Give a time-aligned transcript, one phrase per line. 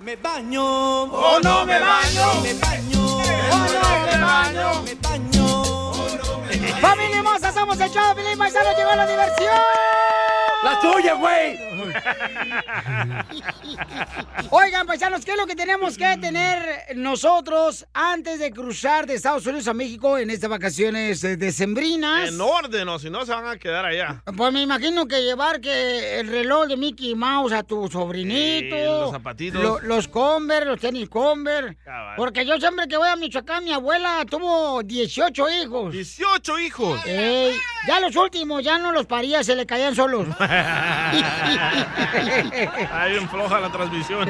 [0.00, 0.62] Me baño.
[0.62, 2.40] Oh, no me baño.
[2.42, 3.16] Me baño.
[3.52, 4.82] Oh, no me baño.
[4.82, 5.92] Me baño.
[6.80, 7.52] ¡Familia hermosa!
[7.52, 8.70] ¡Somos el show de Pilín Paisano!
[8.76, 9.56] ¡Llegó la diversión!
[10.62, 11.58] ¡La tuya, güey!
[14.50, 19.44] Oigan, paisanos, ¿qué es lo que tenemos que tener nosotros antes de cruzar de Estados
[19.46, 22.28] Unidos a México en estas vacaciones eh, decembrinas?
[22.28, 24.22] En orden, o si no se van a quedar allá.
[24.36, 28.76] Pues me imagino que llevar que el reloj de Mickey Mouse a tu sobrinito.
[28.76, 29.62] Sí, los zapatitos.
[29.62, 31.76] lo- los Converse, los tenis Converse.
[31.84, 32.14] Cabal.
[32.16, 35.94] Porque yo siempre que voy a Michoacán, mi abuela tuvo 18 hijos.
[35.94, 37.00] ¡18 hijos!
[37.06, 40.26] Ey, ya los últimos, ya no los paría, se le caían solos.
[42.92, 44.28] Ahí bien floja la transmisión.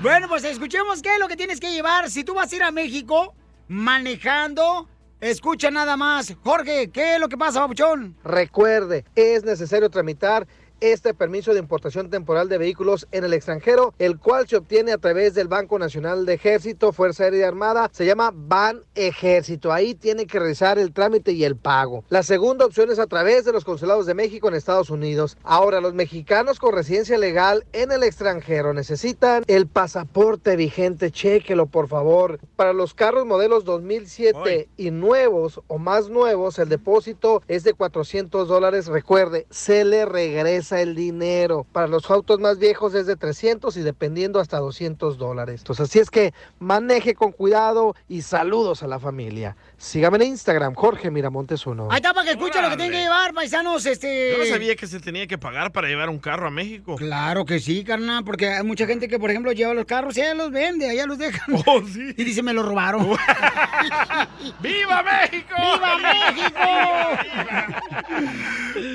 [0.00, 2.10] Bueno, pues escuchemos qué es lo que tienes que llevar.
[2.10, 3.34] Si tú vas a ir a México
[3.68, 4.88] manejando,
[5.20, 6.34] escucha nada más.
[6.42, 8.16] Jorge, ¿qué es lo que pasa, papuchón?
[8.24, 10.46] Recuerde, es necesario tramitar
[10.80, 14.98] este permiso de importación temporal de vehículos en el extranjero, el cual se obtiene a
[14.98, 19.72] través del Banco Nacional de Ejército, Fuerza Aérea y Armada, se llama BAN Ejército.
[19.72, 22.04] Ahí tiene que realizar el trámite y el pago.
[22.08, 25.36] La segunda opción es a través de los consulados de México en Estados Unidos.
[25.42, 31.88] Ahora, los mexicanos con residencia legal en el extranjero necesitan el pasaporte vigente, chéquelo por
[31.88, 32.38] favor.
[32.56, 38.48] Para los carros modelos 2007 y nuevos o más nuevos, el depósito es de 400
[38.48, 38.86] dólares.
[38.86, 41.66] Recuerde, se le regresa el dinero.
[41.72, 45.60] Para los autos más viejos es de 300 y dependiendo hasta 200 dólares.
[45.60, 49.56] Entonces, así es que maneje con cuidado y saludos a la familia.
[49.78, 51.88] Sígame en Instagram, Jorge Miramontes uno.
[51.90, 54.32] Ahí está para que escuchen lo que tienen que llevar, paisanos, este...
[54.32, 56.96] Yo no sabía que se tenía que pagar para llevar un carro a México.
[56.96, 60.22] Claro que sí, carnal, porque hay mucha gente que, por ejemplo, lleva los carros y
[60.22, 61.56] allá los vende, allá los dejan.
[61.68, 62.14] Oh, sí.
[62.16, 63.06] Y dice, me los robaron.
[64.60, 65.54] ¡Viva México!
[65.58, 66.60] ¡Viva México!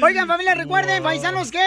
[0.01, 1.60] Oigan, familia, recuerden, paisanos, que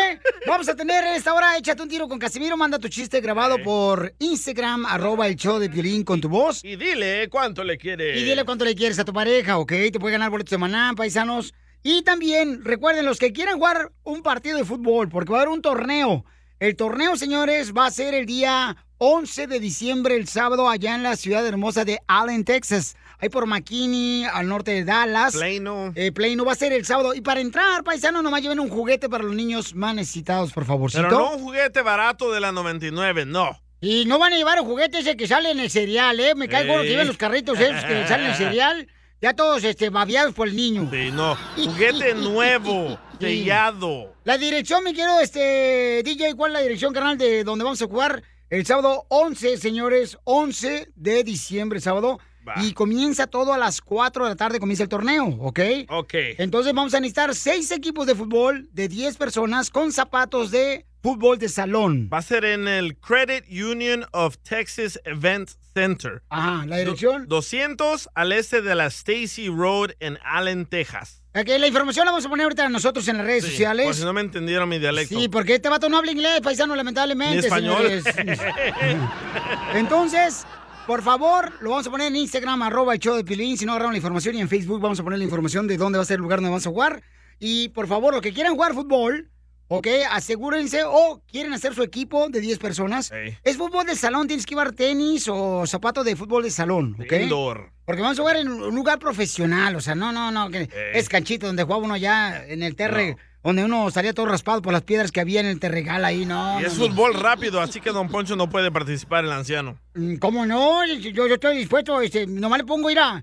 [0.47, 2.57] vamos a tener en esta hora Échate un tiro con Casimiro.
[2.57, 6.65] Manda tu chiste grabado por Instagram, arroba el show de Piolín con tu voz.
[6.65, 8.19] Y dile cuánto le quiere.
[8.19, 9.73] Y dile cuánto le quieres a tu pareja, ¿ok?
[9.93, 11.55] Te puede ganar boletos de maná, paisanos.
[11.83, 15.53] Y también, recuerden, los que quieran jugar un partido de fútbol, porque va a haber
[15.53, 16.25] un torneo.
[16.59, 21.03] El torneo, señores, va a ser el día 11 de diciembre, el sábado, allá en
[21.03, 22.97] la ciudad hermosa de Allen, Texas.
[23.25, 25.33] Ahí por McKinney, al norte de Dallas.
[25.33, 25.95] Plano.
[25.97, 27.15] Eh, Plano va a ser el sábado.
[27.15, 31.05] Y para entrar, paisanos, nomás lleven un juguete para los niños más necesitados, por favorcito.
[31.05, 33.59] Pero no un juguete barato de la 99, no.
[33.81, 36.35] Y no van a llevar el juguete ese que sale en el cereal, ¿eh?
[36.35, 38.89] Me cae gordo que lleven los carritos esos que salen en el cereal.
[39.23, 40.87] Ya todos este, babiados por el niño.
[40.93, 41.35] Sí, no.
[41.57, 44.17] Juguete nuevo, sellado.
[44.25, 47.87] La dirección, mi quiero, este, DJ, ¿cuál es la dirección, canal de donde vamos a
[47.87, 48.23] jugar?
[48.51, 52.19] El sábado 11, señores, 11 de diciembre, sábado.
[52.63, 55.61] Y comienza todo a las 4 de la tarde, comienza el torneo, ¿ok?
[55.89, 56.15] Ok.
[56.39, 61.39] Entonces vamos a necesitar seis equipos de fútbol de 10 personas con zapatos de fútbol
[61.39, 62.09] de salón.
[62.13, 66.23] Va a ser en el Credit Union of Texas Event Center.
[66.31, 67.23] Ajá, ¿la dirección?
[67.29, 71.21] Do- 200 al este de la Stacy Road en Allen, Texas.
[71.37, 73.87] Ok, la información la vamos a poner ahorita nosotros en las redes Sí, sociales.
[73.87, 75.19] Por si no me entendieron mi dialecto.
[75.21, 77.35] Sí, porque este vato no habla inglés, paisano, lamentablemente.
[77.39, 77.87] Ni español.
[79.75, 80.47] Entonces,
[80.87, 83.57] por favor, lo vamos a poner en Instagram, arroba el show de Pilín.
[83.57, 85.99] Si no agarraron la información, y en Facebook vamos a poner la información de dónde
[85.99, 87.03] va a ser el lugar donde vamos a jugar.
[87.39, 89.31] Y por favor, los que quieran jugar fútbol,
[89.69, 93.13] ok, asegúrense o quieren hacer su equipo de 10 personas.
[93.43, 97.13] Es fútbol de salón, tienes que llevar tenis o zapatos de fútbol de salón, ok.
[97.13, 97.73] Indoor.
[97.85, 101.09] Porque vamos a jugar en un lugar profesional, o sea, no, no, no, que es
[101.09, 104.83] canchito donde jugaba uno ya en el terre, donde uno salía todo raspado por las
[104.83, 106.59] piedras que había en el terregal ahí, no.
[106.59, 106.87] Y no, es no.
[106.87, 109.79] fútbol rápido, así que Don Poncho no puede participar, el anciano.
[109.95, 110.85] Mm, ¿Cómo no?
[110.87, 113.23] Yo, yo estoy dispuesto, este, nomás le pongo, ir a...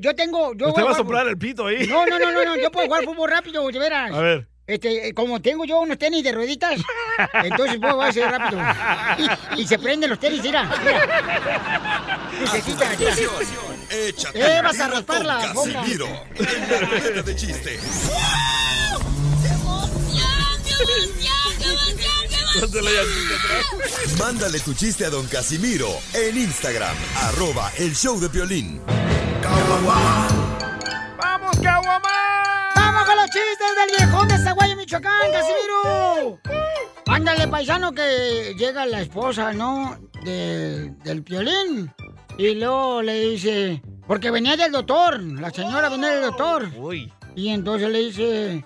[0.00, 0.54] yo tengo...
[0.54, 1.86] Yo Usted voy va a soplar el pito ahí.
[1.86, 4.10] No, no, no, no, no, yo puedo jugar fútbol rápido, de veras.
[4.10, 4.48] A ver.
[4.66, 6.80] este, como tengo yo unos tenis de rueditas,
[7.44, 8.60] entonces puedo hacer rápido.
[9.54, 12.30] Y, y se prenden los tenis, mira, mira.
[12.40, 13.12] Lucecita, mira.
[13.90, 15.72] Échate Eh, vas a raspar la boca.
[15.72, 16.06] Casimiro.
[16.36, 17.78] En la ruleta de chiste.
[24.18, 28.80] Mándale tu chiste a don Casimiro en Instagram, arroba el show de violín.
[31.16, 32.02] ¡Vamos, Caguamán!
[32.74, 36.40] ¡Vamos con los chistes del viejón de Zaguayo, Michoacán, Casimiro!
[37.06, 39.98] Ándale, paisano, que llega la esposa, ¿no?
[40.24, 41.92] De- del piolín.
[42.38, 46.68] Y luego le dice, porque venía del doctor, la señora venía del doctor.
[46.76, 47.12] Uy.
[47.36, 48.64] Y entonces le dice,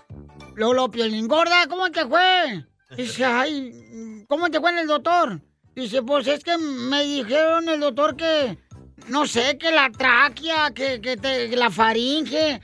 [0.54, 2.64] Lolo Piolín, gorda, ¿cómo te fue?
[2.96, 5.40] Dice, ay, ¿cómo te fue en el doctor?
[5.74, 8.58] Dice, pues es que me dijeron el doctor que,
[9.08, 12.60] no sé, que la tráquea, que, que, te- que la faringe.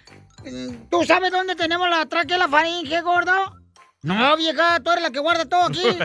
[0.91, 3.55] ¿Tú sabes dónde tenemos la tráquea y la faringe, gordo?
[4.03, 5.83] No, vieja, tú eres la que guarda todo aquí.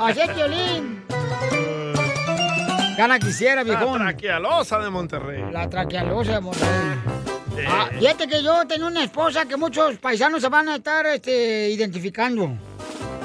[0.00, 1.04] Así es, Piolín.
[3.00, 3.98] Gana quisiera, La viejón.
[3.98, 5.42] traquealosa de Monterrey.
[5.50, 6.98] La traquealosa de Monterrey.
[7.56, 11.06] Eh, Ah, fíjate que yo tenía una esposa que muchos paisanos se van a estar
[11.06, 12.50] este, identificando.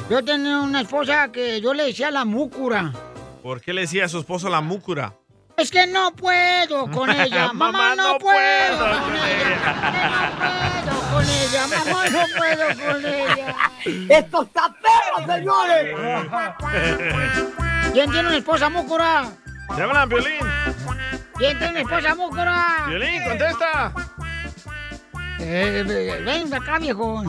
[0.10, 2.94] Yo tenía una esposa que yo le decía la múcura.
[3.44, 5.14] ¿Por qué le decía a su esposo la múcura?
[5.58, 7.52] Es que no puedo con ella.
[7.52, 9.60] Mamá, no, puedo, con ella.
[10.84, 11.68] Que no puedo con ella.
[11.68, 13.56] Mamá, no puedo con ella.
[14.20, 15.96] ¡Esto está feo, señores!
[17.94, 19.26] ¿Quién tiene una esposa múcura?
[19.76, 20.40] ¡Te hablan, Violín!
[21.38, 22.86] ¿Quién tiene esposa múcura?
[22.88, 23.94] ¡Violín, contesta!
[25.40, 27.24] Eh, eh, ven acá, viejo.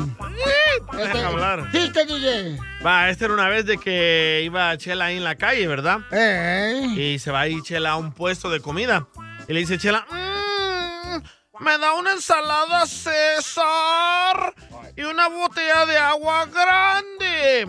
[0.97, 1.71] Deja hablar.
[1.73, 2.59] Chiste, DJ.
[2.85, 5.99] Va, esta era una vez de que iba Chela ahí en la calle, ¿verdad?
[6.12, 6.87] Eh.
[6.97, 9.09] Y se va ahí Chela a un puesto de comida.
[9.49, 14.55] Y le dice Chela, "Mm, ¿me da una ensalada César?
[14.97, 17.67] Y una botella de agua grande.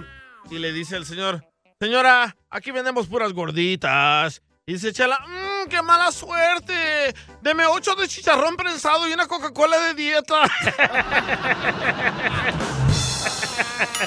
[0.52, 1.44] Y le dice el señor,
[1.80, 4.42] señora, aquí vendemos puras gorditas.
[4.69, 7.16] Y dice Chela, "Mm, qué mala suerte.
[7.42, 10.42] Deme ocho de chicharrón prensado y una Coca-Cola de dieta.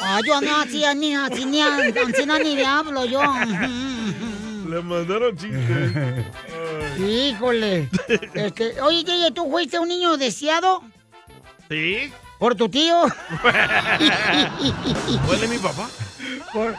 [0.02, 3.22] Ah, yo no hacía ni así ni a- así ni le hablo yo.
[4.68, 6.26] Le mandaron chistes.
[6.98, 7.88] Híjole.
[8.34, 10.82] Este, oye, DJ, ¿tú fuiste un niño deseado
[11.68, 12.12] ¿Sí?
[12.38, 13.02] por tu tío?
[15.28, 15.88] ¿Huele mi papá?
[16.52, 16.74] Por,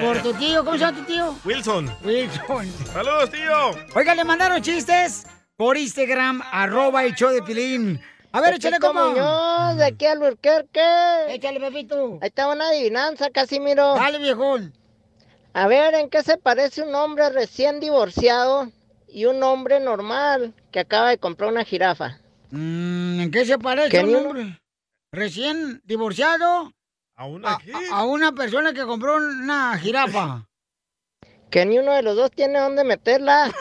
[0.00, 1.36] por tu tío, ¿cómo se llama tu tío?
[1.44, 1.90] Wilson.
[2.04, 2.72] Wilson.
[2.92, 3.70] Saludos, tío.
[3.94, 5.26] Oiga, le mandaron chistes
[5.56, 8.00] por Instagram, arroba el show de Pilín.
[8.32, 9.10] A ver, échale como.
[9.10, 10.80] Muñoz, de aquí al Burquerque.
[11.28, 12.18] Échale, Pepito.
[12.22, 13.94] Ahí está una adivinanza, Casimiro.
[13.94, 14.72] Dale, viejón.
[15.52, 18.70] A ver, ¿en qué se parece un hombre recién divorciado
[19.06, 22.18] y un hombre normal que acaba de comprar una jirafa?
[22.50, 24.58] Mm, ¿En qué se parece un hombre
[25.12, 26.72] recién divorciado
[27.22, 27.58] ¿A una a,
[27.92, 30.44] a una persona que compró una jirafa?
[31.52, 33.52] Que ni uno de los dos tiene dónde meterla.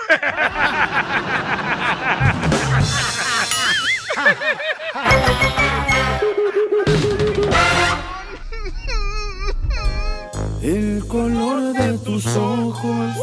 [10.62, 13.16] El color de tus ojos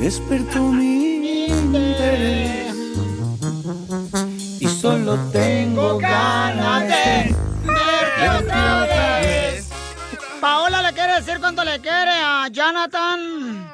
[0.00, 2.74] despertó mi interés
[4.60, 6.85] y solo tengo ganas
[11.16, 13.72] Decir cuánto le quiere a Jonathan.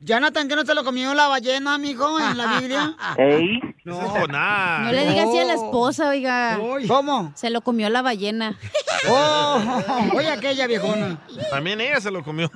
[0.00, 2.96] Jonathan, que no se lo comió la ballena, mijo, en la Biblia.
[3.84, 4.78] No, nada.
[4.78, 6.58] No le digas así a la esposa, oiga.
[6.88, 7.32] ¿Cómo?
[7.36, 8.58] Se lo comió la ballena.
[9.08, 9.82] Oh,
[10.14, 11.20] oye aquella viejona.
[11.50, 12.50] También ella se lo comió.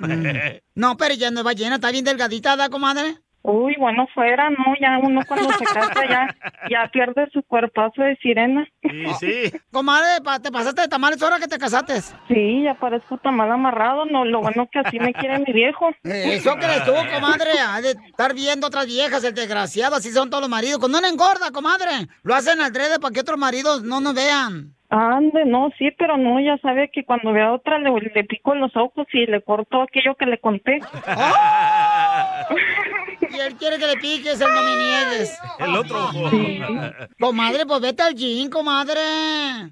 [0.73, 3.19] No, pero ya no es ballena, está bien delgadita, ¿da, comadre?
[3.47, 4.73] Uy, bueno, fuera, ¿no?
[4.81, 6.35] Ya uno cuando se casa ya,
[6.67, 8.67] ya pierde su cuerpazo de sirena.
[8.81, 9.51] Sí, sí.
[9.71, 12.01] Comadre, pa- ¿te pasaste de tamales ahora que te casaste?
[12.27, 15.91] Sí, ya parezco tamal amarrado, no, lo bueno que así me quiere mi viejo.
[16.03, 20.41] Eso crees tú, comadre, ha de estar viendo otras viejas, el desgraciado, así son todos
[20.41, 20.79] los maridos.
[20.79, 24.71] Cuando uno engorda, comadre, lo hacen al drede para que otros maridos no nos vean.
[24.87, 28.53] Ande, no, sí, pero no, ya sabe que cuando vea a otra le, le pico
[28.53, 30.79] en los ojos y le corto aquello que le conté.
[33.31, 35.37] Y él quiere que le piques, él no me niegues.
[35.59, 36.29] El otro ojo.
[37.19, 38.99] Comadre, pues vete al gym, comadre.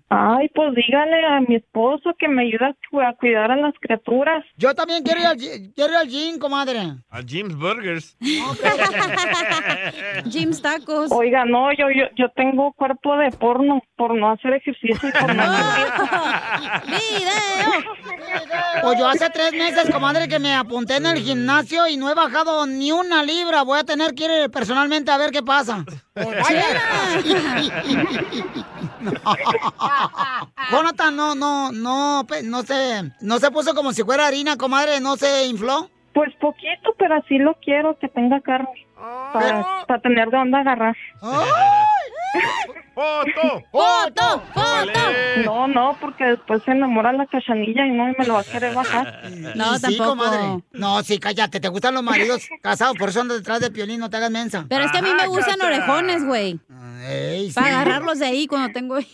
[0.09, 3.73] Ay, pues dígale a mi esposo que me ayuda a cu- a cuidar a las
[3.79, 4.43] criaturas.
[4.57, 6.79] Yo también quiero ir al, quiero ir al gym, comadre.
[7.09, 8.17] A Jim's Burgers.
[10.29, 11.11] Jim's Tacos.
[11.11, 15.35] Oiga, no, yo, yo, yo tengo cuerpo de porno por no hacer ejercicio y por
[15.35, 15.43] no.
[16.85, 17.83] ¡Video!
[18.81, 22.15] Pues yo hace tres meses, comadre, que me apunté en el gimnasio y no he
[22.15, 23.42] bajado ni una libra.
[23.65, 25.85] Voy a tener que ir personalmente a ver qué pasa.
[30.71, 35.15] Jonathan, no, no, no, no se, no se puso como si fuera harina, comadre, no
[35.17, 35.89] se infló.
[36.13, 38.87] Pues poquito, pero así lo quiero, que tenga carne.
[39.33, 40.95] Para, para tener de dónde agarrar.
[42.93, 43.63] ¡Foto!
[43.71, 44.43] ¡Foto!
[44.55, 44.92] No,
[45.73, 49.21] no, porque después se enamora la cachanilla y no me lo va a querer bajar.
[49.83, 50.63] Y sí, comadre.
[50.71, 54.09] No, sí, cállate, te gustan los maridos casados, por eso andas detrás de Piolín, no
[54.09, 54.65] te hagas mensa.
[54.69, 56.59] Pero es que a mí me gustan orejones, güey.
[57.07, 57.51] Sí.
[57.53, 58.97] Para agarrarlos de ahí cuando tengo...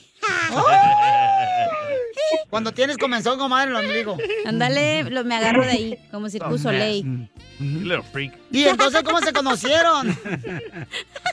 [2.49, 4.17] Cuando tienes comenzón, comadre, lo ombligo.
[4.45, 7.29] Ándale, lo- me agarro de ahí, como Circus Soleil.
[7.59, 8.33] Little freak.
[8.51, 10.17] ¿Y entonces cómo se conocieron?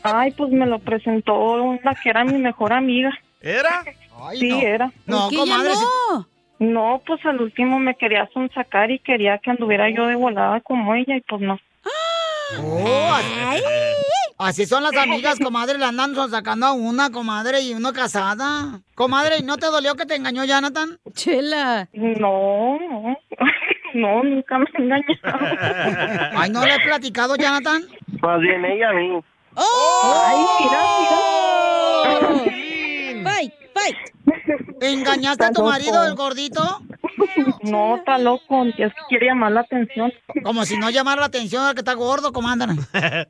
[0.03, 3.11] Ay, pues me lo presentó la que era mi mejor amiga.
[3.41, 3.85] ¿Era?
[4.35, 4.61] Sí, no.
[4.61, 4.93] era.
[5.07, 6.29] No, ¿Por qué ya comadre, no?
[6.59, 10.95] No, pues al último me quería sonsacar y quería que anduviera yo de volada como
[10.95, 11.59] ella y pues no.
[12.63, 13.63] Oh, así,
[14.39, 18.81] así son las amigas, comadre, le andan sacando a una, comadre, y uno casada.
[18.95, 20.99] Comadre, ¿y ¿no te dolió que te engañó Jonathan?
[21.13, 21.89] Chela.
[21.93, 23.17] No, no,
[23.95, 25.17] no, nunca me engañado.
[26.37, 27.83] Ay, ¿no le he platicado, Jonathan?
[28.23, 29.21] Más bien ella a mí.
[29.57, 30.81] Ay, mira,
[32.41, 33.31] mira.
[33.31, 33.53] Fight.
[34.81, 36.63] ¿Engañaste a tu marido, el gordito?
[37.63, 40.13] No, está loco, es que quiere llamar la atención.
[40.45, 42.75] Como si no llamara la atención al que está gordo, comadre.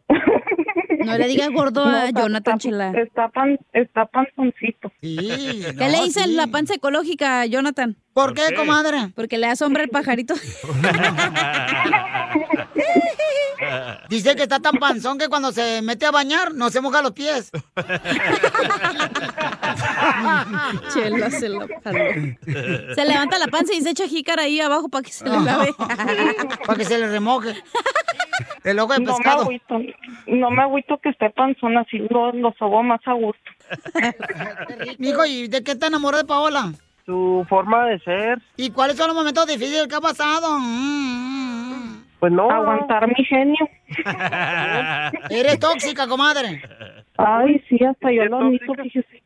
[1.04, 2.90] No le digas gordo a Jonathan, chela.
[2.90, 4.90] Está, pan, está panzoncito.
[5.00, 5.62] Sí.
[5.78, 7.96] ¿Qué le dicen la panza ecológica a Jonathan?
[8.12, 9.12] ¿Por qué, comadre?
[9.14, 10.34] Porque le da sombra al pajarito.
[14.08, 17.12] Dice que está tan panzón que cuando se mete a bañar no se moja los
[17.12, 17.50] pies.
[20.92, 21.66] Chela se la.
[22.94, 25.74] Se levanta la panza y se echa jícara ahí abajo para que se le lave.
[26.66, 27.54] Para que se le remoje.
[28.64, 29.42] El ojo de No me pescado.
[29.42, 29.78] agüito,
[30.26, 33.42] no me agüito que esté panzón, así lo, lo sobo más a gusto.
[34.98, 36.72] Mijo, ¿y de qué te enamoró de Paola?
[37.06, 40.58] Su forma de ser, ¿Y cuáles son los momentos difíciles que ha pasado?
[40.58, 41.45] Mm,
[42.20, 42.50] pues no.
[42.50, 43.68] Aguantar mi genio.
[45.30, 46.62] Eres tóxica, comadre.
[47.18, 49.22] Ay, sí, hasta yo lo admito, fíjese.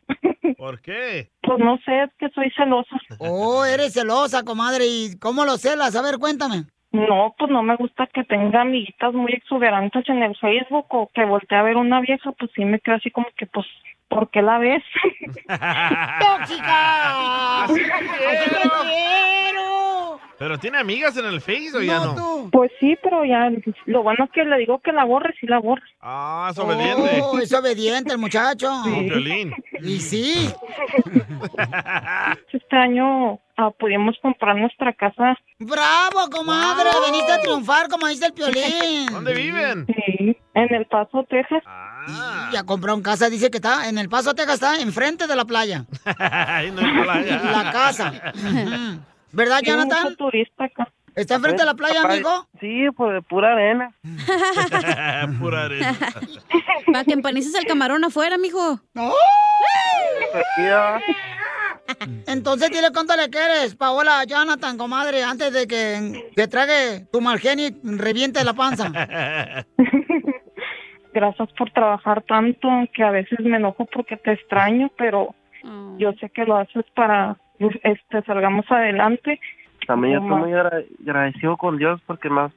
[0.57, 1.31] ¿Por qué?
[1.43, 2.97] Pues no sé, es que soy celosa.
[3.19, 4.85] Oh, eres celosa, comadre.
[4.87, 5.97] ¿Y cómo lo celas?
[5.97, 6.65] A ver, cuéntame.
[6.93, 11.25] No, pues no me gusta que tenga amiguitas muy exuberantes en el Facebook o que
[11.25, 13.65] voltee a ver una vieja, pues sí me quedo así como que, pues,
[14.09, 14.83] ¿por qué la ves?
[16.21, 17.67] ¡Tóxica!
[20.41, 22.49] ¿Pero tiene amigas en el Face o ya no?
[22.51, 23.51] Pues sí, pero ya,
[23.85, 25.83] lo bueno es que le digo que la borre, sí la borre.
[26.01, 27.21] Ah, es obediente.
[27.23, 28.71] Oh, es obediente el muchacho.
[28.83, 29.53] Como Piolín.
[29.83, 30.51] Y sí.
[32.55, 35.37] Este año ah, pudimos comprar nuestra casa.
[35.59, 36.89] ¡Bravo, comadre!
[37.05, 39.07] Veniste a triunfar, como dice el piolín.
[39.11, 39.87] ¿Dónde viven?
[39.87, 41.63] Sí, en El Paso, Texas.
[42.53, 45.85] Ya compraron casa, dice que está en El Paso, Texas, está enfrente de la playa.
[46.17, 47.43] Ahí no hay playa.
[47.43, 48.13] La casa.
[49.33, 50.17] ¿Verdad, Sí, mucho Jonathan?
[50.17, 50.89] turista acá.
[51.17, 52.47] ¿Está enfrente de la playa, amigo?
[52.61, 53.93] Sí, pues de pura arena.
[55.41, 55.95] Pura arena.
[56.87, 58.81] Para que empanices el camarón afuera, mijo.
[62.27, 67.39] Entonces dile cuánto le quieres, Paola, Jonathan, comadre, antes de que, que trague tu mal
[67.41, 68.91] genio y reviente la panza.
[71.13, 75.35] Gracias por trabajar tanto, aunque a veces me enojo porque te extraño, pero
[75.99, 77.37] yo sé que lo haces para
[77.83, 79.41] este salgamos adelante.
[79.87, 82.53] También yo estoy muy agra- agradecido con Dios porque me, has-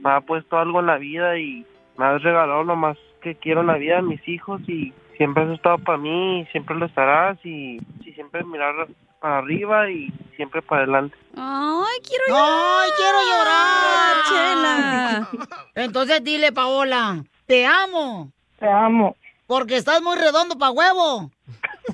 [0.00, 1.64] me ha puesto algo en la vida y
[1.96, 5.50] me has regalado lo más que quiero en la vida, mis hijos y siempre has
[5.50, 8.86] estado para mí y siempre lo estarás y, y siempre mirar
[9.20, 11.16] para arriba y siempre para adelante.
[11.36, 14.14] Ay, quiero ¡Ay, quiero llorar!
[14.28, 15.28] Chela.
[15.74, 18.30] Entonces dile, Paola, te amo.
[18.58, 19.16] Te amo.
[19.46, 21.30] Porque estás muy redondo pa' huevo.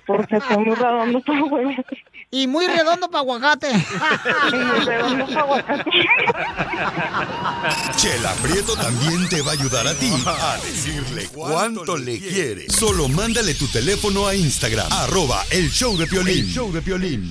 [0.06, 1.70] Porque estoy muy redondo para huevo.
[2.32, 3.72] Y muy redondo pa' aguacate.
[4.52, 5.90] Y muy redondo para aguacate.
[7.96, 12.70] Chela Prieto también te va a ayudar a ti a decirle cuánto le quiere.
[12.70, 16.46] Solo mándale tu teléfono a Instagram, arroba el show de Piolín.
[16.46, 17.25] show de Piolín.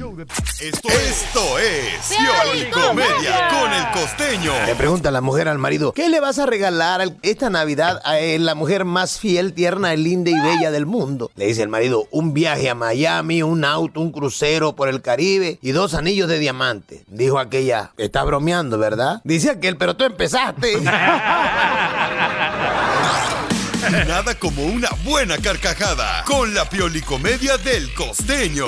[0.60, 4.51] Esto, esto es Piolín Comedia con el costeño.
[4.65, 8.18] Le pregunta la mujer al marido, ¿qué le vas a regalar al- esta Navidad a
[8.38, 11.32] la mujer más fiel, tierna, linda y bella del mundo?
[11.36, 15.60] Le dice el marido, un viaje a Miami, un auto, un crucero por el Caribe
[15.62, 17.03] y dos anillos de diamante.
[17.08, 19.22] Dijo aquella, está bromeando, ¿verdad?
[19.24, 20.79] Dice aquel, pero tú empezaste.
[24.08, 28.65] Nada como una buena carcajada con la Piolicomedia del costeño.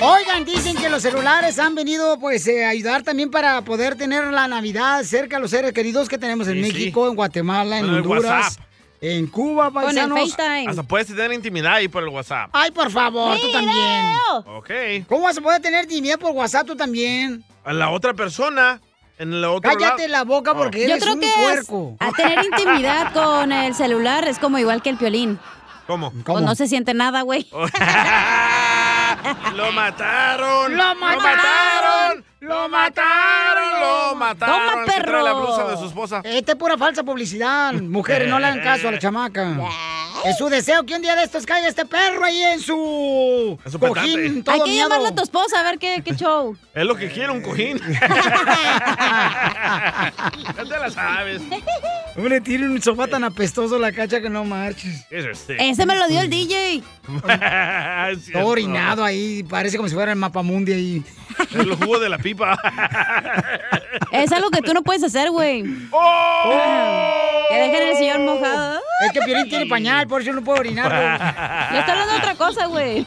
[0.00, 4.24] Oigan, dicen que los celulares han venido pues eh, a ayudar también para poder tener
[4.28, 6.68] la Navidad cerca a los seres queridos que tenemos en Sí, sí.
[6.72, 8.62] México, en Guatemala, en Honduras, WhatsApp.
[9.00, 10.34] En Cuba, paisanos.
[10.66, 12.50] Hasta puedes tener intimidad ahí por el WhatsApp.
[12.52, 14.12] Ay, por favor, tú también.
[14.46, 14.70] Ok.
[15.08, 17.44] ¿Cómo vas a poder tener intimidad por WhatsApp tú también?
[17.64, 18.80] A la otra persona,
[19.18, 21.34] en el otro Cállate lado- la boca porque Yo eres creo un que es-
[21.66, 21.96] puerco.
[22.00, 25.38] a tener intimidad con el celular es como igual que el piolín.
[25.86, 26.12] ¿Cómo?
[26.24, 27.46] Pues no se siente nada, güey.
[29.54, 30.76] ¡Lo mataron!
[30.76, 31.16] ¡Lo mataron!
[31.16, 32.24] ¡Lo mataron!
[32.40, 34.10] ¡Lo mataron!
[34.10, 35.22] Toma, El que trae perro.
[35.22, 36.20] la blusa de su esposa.
[36.24, 37.72] Esta es pura falsa publicidad.
[37.74, 39.56] Mujeres, no le hagan caso a la chamaca.
[40.24, 43.72] Es su deseo que un día de estos caiga este perro ahí en su, En
[43.72, 44.88] su cojín, todo Hay que miado.
[44.90, 46.56] llamarle a tu esposa a ver qué, qué show.
[46.74, 47.78] Es lo que quiere un cojín.
[47.88, 48.00] ya
[50.56, 51.42] te la sabes.
[52.18, 55.06] Hombre, tiene un sofá tan apestoso la cacha que no marches.
[55.08, 55.70] ¿Qué es este?
[55.70, 56.82] Ese me lo dio el DJ.
[58.32, 61.04] Todo orinado ahí, parece como si fuera el mapamundi ahí.
[61.54, 62.58] El jugo de la pipa.
[64.10, 65.64] Es algo que tú no puedes hacer, güey.
[65.90, 67.44] ¡Oh!
[67.50, 68.80] Que dejen el señor mojado.
[69.04, 71.02] Es que Piolín tiene pañal, por eso no puedo orinar, güey.
[71.72, 73.06] Le está hablando de otra cosa, güey.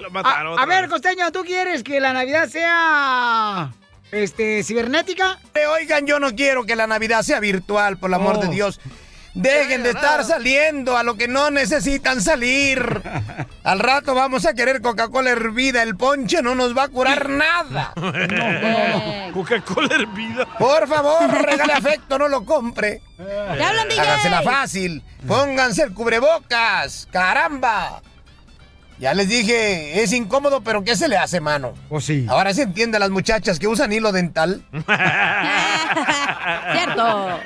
[0.00, 0.58] Lo mataron.
[0.58, 3.70] A, a ver, Costeño, ¿tú quieres que la Navidad sea
[4.12, 5.38] este cibernética?
[5.54, 8.50] Eh, Oigan, yo no quiero que la Navidad sea virtual, por el amor de Oh.
[8.50, 8.80] Dios.
[9.34, 13.02] Dejen de estar saliendo a lo que no necesitan salir.
[13.64, 15.82] Al rato vamos a querer Coca-Cola hervida.
[15.82, 17.92] El ponche no nos va a curar nada.
[19.34, 20.46] Coca-Cola hervida.
[20.58, 23.02] Por favor, regale afecto, no lo compre.
[23.18, 24.00] ¡Te hablan, DJ!
[24.00, 25.02] Hágansela fácil.
[25.28, 27.06] Pónganse el cubrebocas.
[27.10, 28.00] ¡Caramba!
[28.98, 31.74] Ya les dije, es incómodo, pero ¿qué se le hace, mano?
[31.90, 32.26] ¿O sí?
[32.28, 34.62] Ahora se entiende a las muchachas que usan hilo dental.
[36.72, 37.38] Cierto.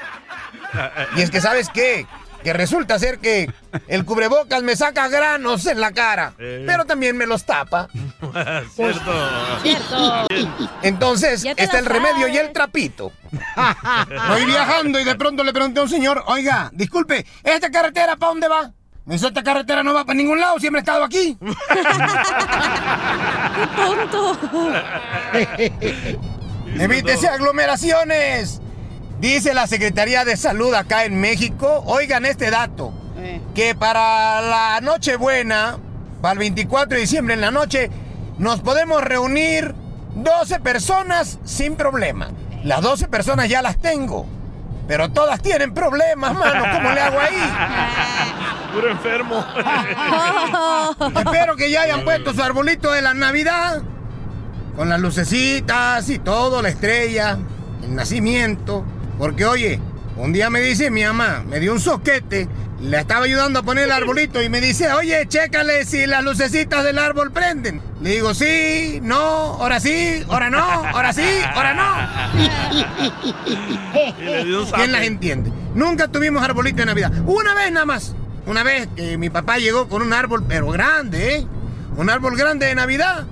[1.17, 2.07] Y es que, ¿sabes qué?
[2.45, 3.51] Que resulta ser que
[3.89, 6.65] el cubrebocas me saca granos en la cara, Eh.
[6.67, 7.89] pero también me los tapa.
[8.75, 9.13] Cierto.
[9.63, 10.27] Cierto.
[10.83, 13.13] Entonces, está el remedio y el trapito.
[14.29, 18.31] Voy viajando y de pronto le pregunté a un señor, oiga, disculpe, ¿esta carretera para
[18.31, 18.73] dónde va?
[19.09, 21.39] Esta carretera no va para ningún lado, siempre he estado aquí.
[23.77, 24.37] tonto!
[26.79, 28.61] Evítese aglomeraciones.
[29.21, 32.93] Dice la Secretaría de Salud acá en México, oigan este dato,
[33.55, 35.79] que para la Nochebuena,
[36.23, 37.91] para el 24 de diciembre en la noche,
[38.39, 39.75] nos podemos reunir
[40.15, 42.31] 12 personas sin problema.
[42.65, 44.27] Las 12 personas ya las tengo,
[44.91, 47.37] pero todas tienen problemas, mano, ¿cómo le hago ahí?
[48.75, 49.47] Puro enfermo.
[51.17, 53.83] Espero que ya hayan puesto su arbolito de la Navidad.
[54.75, 57.39] Con las lucecitas y todo, la estrella,
[57.85, 58.85] el nacimiento.
[59.17, 59.81] Porque oye,
[60.21, 62.47] un día me dice mi mamá, me dio un soquete,
[62.81, 66.85] le estaba ayudando a poner el arbolito y me dice, oye, chécale si las lucecitas
[66.85, 67.81] del árbol prenden.
[68.03, 71.91] Le digo, sí, no, ahora sí, ahora no, ahora sí, ahora no.
[74.77, 75.53] ¿Quién las entiende?
[75.75, 77.13] Nunca tuvimos arbolito de Navidad.
[77.27, 78.15] Una vez nada más.
[78.47, 81.47] Una vez que mi papá llegó con un árbol, pero grande, ¿eh?
[81.97, 83.27] Un árbol grande de Navidad.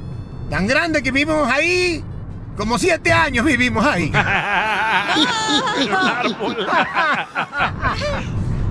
[0.51, 2.05] Tan grande que vivimos ahí.
[2.59, 4.13] Como siete años vivimos ahí.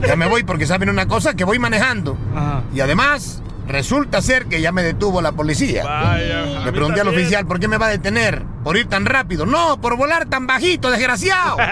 [0.08, 2.15] Ya me voy porque saben una cosa, que voy manejando.
[2.71, 5.84] Y además, resulta ser que ya me detuvo la policía.
[5.84, 8.43] Vaya, Le pregunté al oficial, ¿por qué me va a detener?
[8.63, 9.47] ¿Por ir tan rápido?
[9.47, 11.58] No, por volar tan bajito, desgraciado.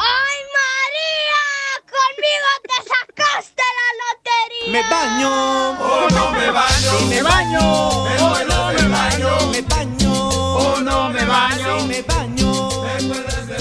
[0.00, 1.42] ¡Ay, María!
[1.90, 4.59] ¡Conmigo te sacaste la lotería!
[4.70, 5.70] Me baño.
[5.80, 7.00] Oh, no me baño.
[7.08, 7.58] ¡Me baño!
[7.60, 9.50] Oh, no me baño.
[9.50, 10.12] Me baño.
[10.12, 11.86] ¡Oh, no me baño!
[11.86, 12.68] Me baño.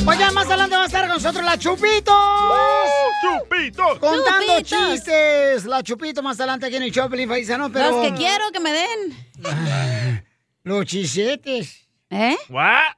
[0.05, 2.13] Oye, más adelante va a estar con nosotros la Chupito.
[3.21, 3.99] ¡Chupito!
[3.99, 4.93] Contando Chupitos.
[4.93, 5.65] chistes.
[5.65, 7.91] La Chupito más adelante aquí en el show, Pelín Paisano, pero...
[7.91, 9.31] Los que quiero que me den.
[10.63, 11.87] Los chisetes.
[12.09, 12.37] ¿Eh?
[12.49, 12.93] ¿What?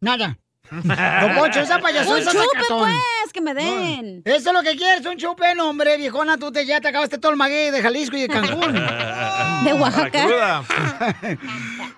[0.00, 0.38] Nada.
[0.70, 2.78] Don Poncho, esa payasón chupe, sacatón.
[2.90, 2.96] pues,
[3.32, 4.22] que me den.
[4.24, 7.18] Eso es lo que quieres, un chupe, no, hombre, viejona, tú te, ya te acabaste
[7.18, 8.72] todo el maguey de Jalisco y de Cancún.
[9.64, 10.62] De Oaxaca.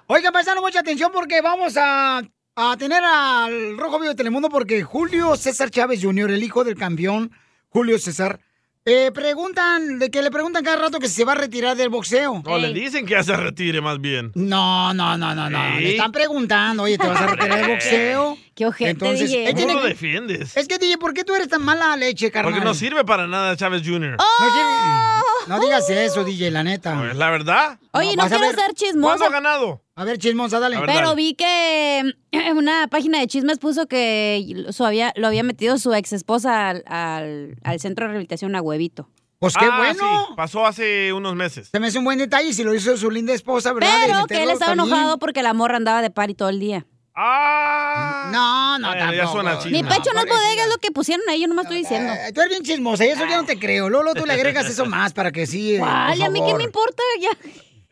[0.09, 2.23] Oigan, paisano, mucha atención porque vamos a,
[2.57, 6.77] a tener al Rojo Vivo de Telemundo porque Julio César Chávez Jr., el hijo del
[6.77, 7.31] campeón
[7.69, 8.41] Julio César,
[8.85, 11.89] eh, preguntan, de que le preguntan cada rato que si se va a retirar del
[11.89, 12.43] boxeo.
[12.45, 14.33] No, le dicen que ya se retire más bien.
[14.35, 15.81] No, no, no, no, no.
[15.81, 18.39] Le están preguntando, oye, ¿te vas a retirar del boxeo?
[18.55, 19.45] Qué ojete, Entonces, DJ.
[19.45, 20.57] él ¿Cómo tiene lo que- defiendes?
[20.57, 22.53] Es que, DJ, ¿por qué tú eres tan mala leche, carnal?
[22.53, 24.17] Porque no sirve para nada Chávez Jr.
[24.19, 27.09] No, sirve- no digas eso, DJ, la neta.
[27.11, 27.79] Es la verdad.
[27.93, 28.61] Oye, no vas a quiero ver.
[28.67, 29.82] ser chismosa, ¿Cuándo ha ganado?
[30.03, 30.77] A ver, chismosa, dale.
[30.77, 31.15] Ver, pero dale.
[31.17, 35.95] vi que mm, una página de chismes puso que su había, lo había metido su
[35.95, 39.09] ex esposa al, al, al centro de rehabilitación a huevito.
[39.39, 40.27] Pues qué Ah, bueno.
[40.29, 41.69] sí, pasó hace unos meses.
[41.73, 43.91] Se me hace un buen detalle si lo hizo su linda esposa, ¿verdad?
[44.07, 44.95] Pero que él estaba también.
[44.97, 46.87] enojado porque la morra andaba de party todo el día.
[47.15, 48.31] Ah.
[48.33, 49.83] No, no, Bueno, ya suena chisme.
[49.83, 50.35] Mi pecho no es pobrecita.
[50.37, 52.13] bodega, es lo que pusieron ahí, yo nomás estoy diciendo.
[52.13, 53.91] Eh, tú eres bien chismosa y eso yo no te creo.
[53.91, 55.75] Lolo, tú le agregas eso más para que sí.
[55.75, 55.83] eh,
[56.17, 57.03] ¿Y a mí qué me importa?
[57.21, 57.31] Ya.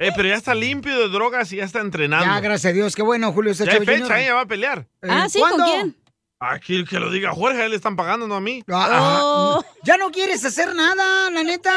[0.01, 2.25] Eh, pero ya está limpio de drogas y ya está entrenando.
[2.25, 2.97] Ya, gracias a Dios.
[2.97, 4.87] Qué bueno, Julio Ya hay fecha, ella va a pelear.
[5.03, 5.97] Eh, Ah, sí, ¿con quién?
[6.43, 8.65] Aquí que lo diga Jorge, a él le están pagando, no a mí.
[8.71, 9.21] Ah.
[9.23, 9.65] Oh.
[9.83, 11.71] Ya no quieres hacer nada, la neta.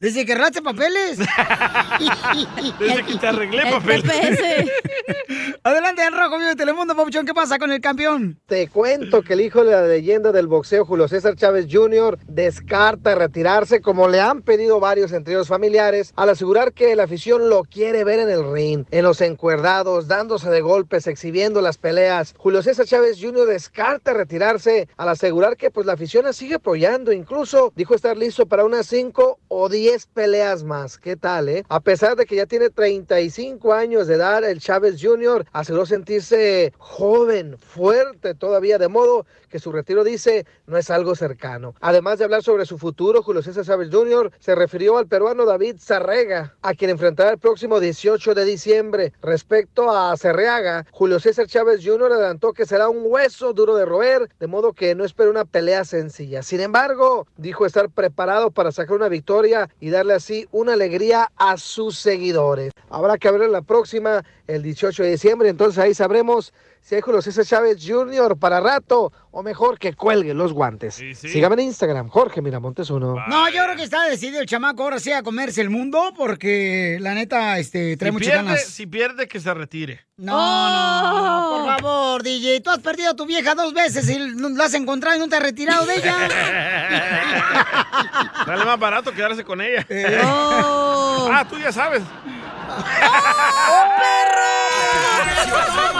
[0.00, 1.18] Desde que arreglaste papeles.
[2.78, 4.02] Desde que te arreglé El papel.
[4.02, 5.60] PPS.
[5.62, 7.24] Adelante, el rojo, vivo de Telemundo, Papuchón.
[7.24, 8.40] ¿Qué pasa con el campeón?
[8.46, 13.14] Te cuento que el hijo de la leyenda del boxeo, Julio César Chávez Jr., descarta
[13.14, 17.62] retirarse como le han pedido varios entre ellos familiares, al asegurar que la afición lo
[17.62, 22.34] quiere ver en el ring, en los encuerdados, dándose de golpes, exhibiendo las peleas.
[22.38, 23.46] Julio César Chávez Jr.
[23.46, 27.12] descarta retirarse al asegurar que pues la afición la sigue apoyando.
[27.12, 30.98] Incluso dijo estar listo para unas 5 o 10 peleas más.
[30.98, 31.64] ¿Qué tal, eh?
[31.68, 35.46] A pesar de que ya tiene 35 años de edad, el Chávez Jr.
[35.52, 41.74] aseguró sentirse joven, fuerte todavía, de modo que su retiro dice no es algo cercano.
[41.80, 44.30] Además de hablar sobre su futuro, Julio César Chávez Jr.
[44.38, 49.12] se refirió al peruano David Zarrega, a quien enfrentará el próximo 18 de diciembre.
[49.20, 52.12] Respecto a Zarreaga, Julio César Chávez Jr.
[52.12, 56.44] adelantó que será un hueso duro de de modo que no espera una pelea sencilla.
[56.44, 61.56] Sin embargo, dijo estar preparado para sacar una victoria y darle así una alegría a
[61.56, 62.70] sus seguidores.
[62.88, 67.22] Habrá que ver la próxima, el 18 de diciembre, entonces ahí sabremos si hay Julio
[67.22, 68.36] César Chávez Jr.
[68.38, 70.94] para rato, o mejor que cuelgue los guantes.
[70.94, 71.28] Sí, sí.
[71.28, 73.16] Sígame en Instagram, Jorge Miramontes uno.
[73.28, 76.98] No, yo creo que está decidido el chamaco ahora sí a comerse el mundo porque
[77.00, 78.64] la neta este, trae Si muchas pierde, ganas.
[78.64, 80.00] si pierde, que se retire.
[80.16, 82.60] No, no, por favor, DJ.
[82.60, 85.36] Tú has perdido a tu vieja dos veces y la has encontrado y no te
[85.36, 86.28] has retirado de ella.
[88.44, 89.86] Sale más barato quedarse con ella.
[90.24, 91.28] Oh.
[91.30, 92.02] Ah, tú ya sabes.
[92.02, 94.40] ¡Tómala, perro!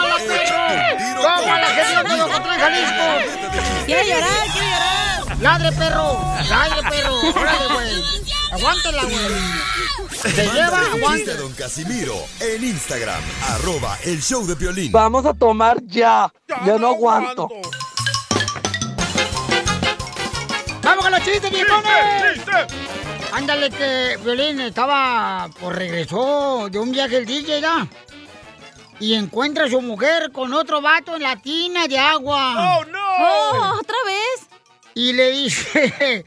[1.21, 3.05] ¡Tómala, que yo te lo encontré en Jalisco!
[3.85, 5.41] Quiere llorar, quiere llorar.
[5.41, 6.35] ¡Ladre, perro!
[6.49, 7.19] ¡Ladre, perro!
[7.35, 8.03] ¡Órale, güey!
[8.51, 10.31] ¡Aguántela, güey!
[10.33, 11.33] ¡Se lleva, aguante!
[11.35, 14.91] Don Casimiro en Instagram, arroba el show de violín.
[14.91, 16.31] Vamos a tomar ya.
[16.65, 17.49] Ya no aguanto.
[20.83, 22.33] ¡Vamos con los chistes, viejones!
[22.35, 22.51] ¡Chiste!
[23.33, 27.87] Ándale que Violín estaba, pues regresó de un viaje el DJ, ¿ya?
[29.01, 32.77] Y encuentra a su mujer con otro vato en la tina de agua.
[32.77, 32.99] ¡Oh, no!
[33.19, 34.47] Oh, otra vez.
[34.93, 36.23] Y le dice,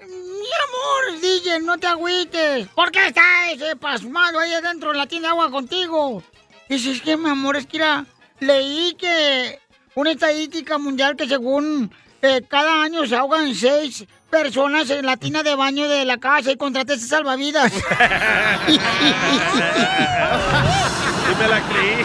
[0.00, 2.66] mi amor, DJ, no te agüites.
[2.68, 6.22] ¿Por qué está ese pasmado ahí adentro en la tina de agua contigo?
[6.66, 8.06] Dice, es que, mi amor, es que era,
[8.40, 9.60] leí que
[9.94, 15.42] una estadística mundial que según eh, cada año se ahogan seis personas en la tina
[15.42, 17.70] de baño de la casa y contraté ese salvavidas.
[21.28, 22.04] Sí me la creí.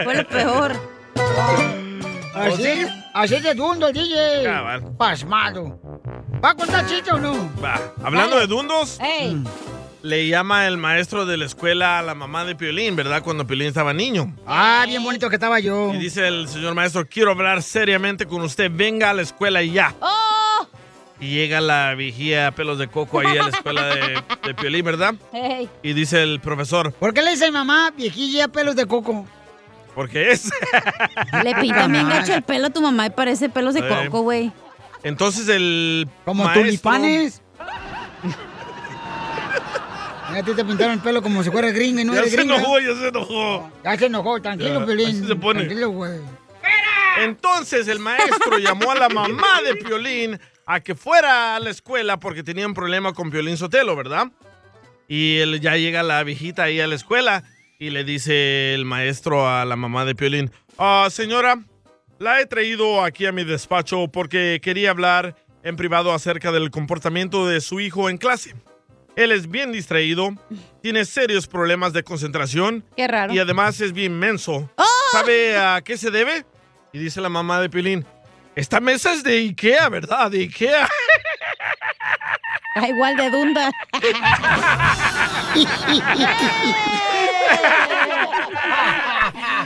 [0.04, 0.72] Fue lo peor.
[2.34, 4.44] así, así de dundo el DJ.
[4.44, 4.82] Cabal.
[4.98, 5.80] Pasmado.
[6.44, 7.50] ¿Va a contar chiste o no?
[7.62, 9.42] Va, hablando de dundos, Ey.
[10.02, 13.22] le llama el maestro de la escuela a la mamá de Piolín, ¿verdad?
[13.22, 14.36] Cuando Piolín estaba niño.
[14.46, 15.92] Ah, bien bonito que estaba yo.
[15.94, 19.94] Y dice el señor maestro, quiero hablar seriamente con usted, venga a la escuela ya.
[20.00, 20.27] ¡Oh!
[21.20, 25.14] Y llega la vigía pelos de coco ahí a la escuela de, de Piolín, ¿verdad?
[25.32, 25.68] Hey.
[25.82, 29.26] Y dice el profesor, ¿Por qué le dice mamá viejilla pelos de coco?
[29.94, 30.48] porque es.
[31.42, 33.88] Le pinta bien gacho el pelo a tu mamá y parece pelos de Eh.
[34.04, 34.52] coco, güey.
[35.02, 37.42] Entonces el Como maestro- tulipanes.
[40.28, 42.36] A ti te pintaron el pelo como si fuera gringa y no Ya eres se
[42.36, 42.56] gringa.
[42.56, 43.70] enojó, ya se enojó.
[43.82, 45.60] Ya se enojó, tranquilo, Ya, así se pone.
[45.64, 46.20] Tranquilo, güey.
[47.20, 50.38] Entonces el maestro llamó a la mamá de Piolín
[50.70, 54.28] a que fuera a la escuela porque tenía un problema con Piolín Sotelo, ¿verdad?
[55.08, 57.42] Y él ya llega la viejita ahí a la escuela
[57.78, 61.56] y le dice el maestro a la mamá de Piolín, "Ah, señora,
[62.18, 67.46] la he traído aquí a mi despacho porque quería hablar en privado acerca del comportamiento
[67.46, 68.54] de su hijo en clase.
[69.16, 70.30] Él es bien distraído,
[70.82, 73.32] tiene serios problemas de concentración Qué raro.
[73.32, 74.70] y además es bien menso.
[75.12, 76.44] ¿Sabe a qué se debe?
[76.92, 78.04] Y dice la mamá de Piolín,
[78.58, 80.30] esta mesa es de Ikea, ¿verdad?
[80.30, 80.88] De Ikea.
[82.76, 83.70] Ah, igual de dunda.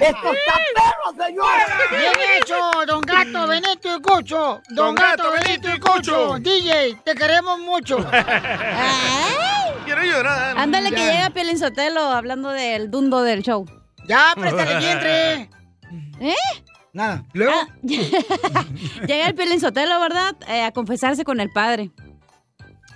[0.01, 1.53] ¡Esto está perro, señor!
[1.91, 4.61] Bien hecho, don Gato, Benito y Cucho.
[4.71, 6.37] Don, Gato, Benito y Cucho.
[6.41, 7.99] DJ, te queremos mucho.
[8.13, 9.73] Ay.
[9.85, 10.59] Quiero llorar.
[10.59, 11.13] Ándale que Ya.
[11.13, 13.67] llega Pielín Sotelo hablando del dundo del show.
[14.09, 15.51] Ya, préstale el vientre.
[16.21, 16.35] ¿Eh?
[16.93, 17.25] Nada.
[17.33, 17.53] Luego.
[17.55, 17.69] Ah,
[19.07, 20.37] llega el Pielín Sotelo, ¿verdad?
[20.49, 21.91] Eh, a confesarse con el padre.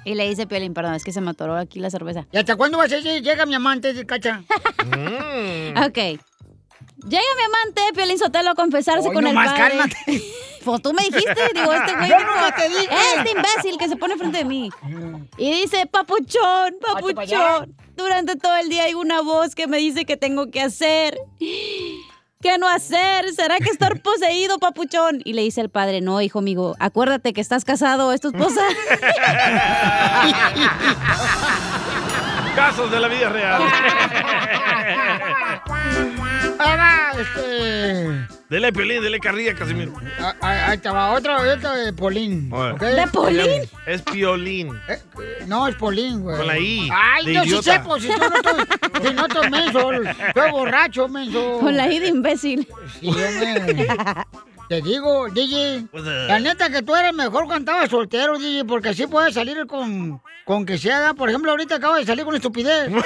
[0.05, 2.29] Y le dice Piolín, perdón, es que se me atoró aquí la cerveza.
[2.31, 4.43] ¿Y hasta cuándo vas a decir, llega mi amante, cacha?
[5.85, 5.99] Ok.
[7.09, 9.69] Llega mi amante, Piolín Sotelo, a confesarse Hoy con el nomás, padre.
[9.77, 10.23] cálmate.
[10.65, 12.09] Pues tú me dijiste, digo, este güey.
[12.09, 12.17] Yo
[12.57, 12.89] te dije.
[13.17, 14.71] Este imbécil que se pone frente de mí.
[15.39, 17.77] Y dice, papuchón, papuchón.
[17.97, 21.19] Durante todo el día hay una voz que me dice que tengo que hacer.
[22.47, 23.33] ¿Qué no hacer?
[23.35, 25.21] ¿Será que estar poseído, papuchón?
[25.25, 28.61] Y le dice el padre, no, hijo amigo, acuérdate que estás casado, es tu esposa.
[32.55, 33.63] Casos de la vida real.
[36.61, 38.36] Ahora, este...
[38.49, 39.93] Dele Piolín, dele carrilla, Casimiro.
[40.21, 42.49] ah, ah, Ahí estaba otro, otro de Polín.
[42.79, 43.63] ¿De Polín?
[43.87, 44.69] Es Piolín.
[45.49, 46.37] No, es Polín, güey.
[46.37, 47.73] Con la I, Ay, de no, si idiota.
[47.73, 48.65] sepo, si yo no estoy,
[49.09, 51.59] si no estoy menso, estoy borracho, menso.
[51.59, 52.69] Con la I de imbécil.
[53.01, 53.89] Sí, hombre.
[54.69, 56.27] Te digo, DJ, Pues, eh.
[56.29, 60.21] la neta que tú eres mejor cuando estabas soltero, DJ, porque así puedes salir con,
[60.45, 61.15] con que sea.
[61.15, 62.91] Por ejemplo, ahorita acabo de salir con estupidez.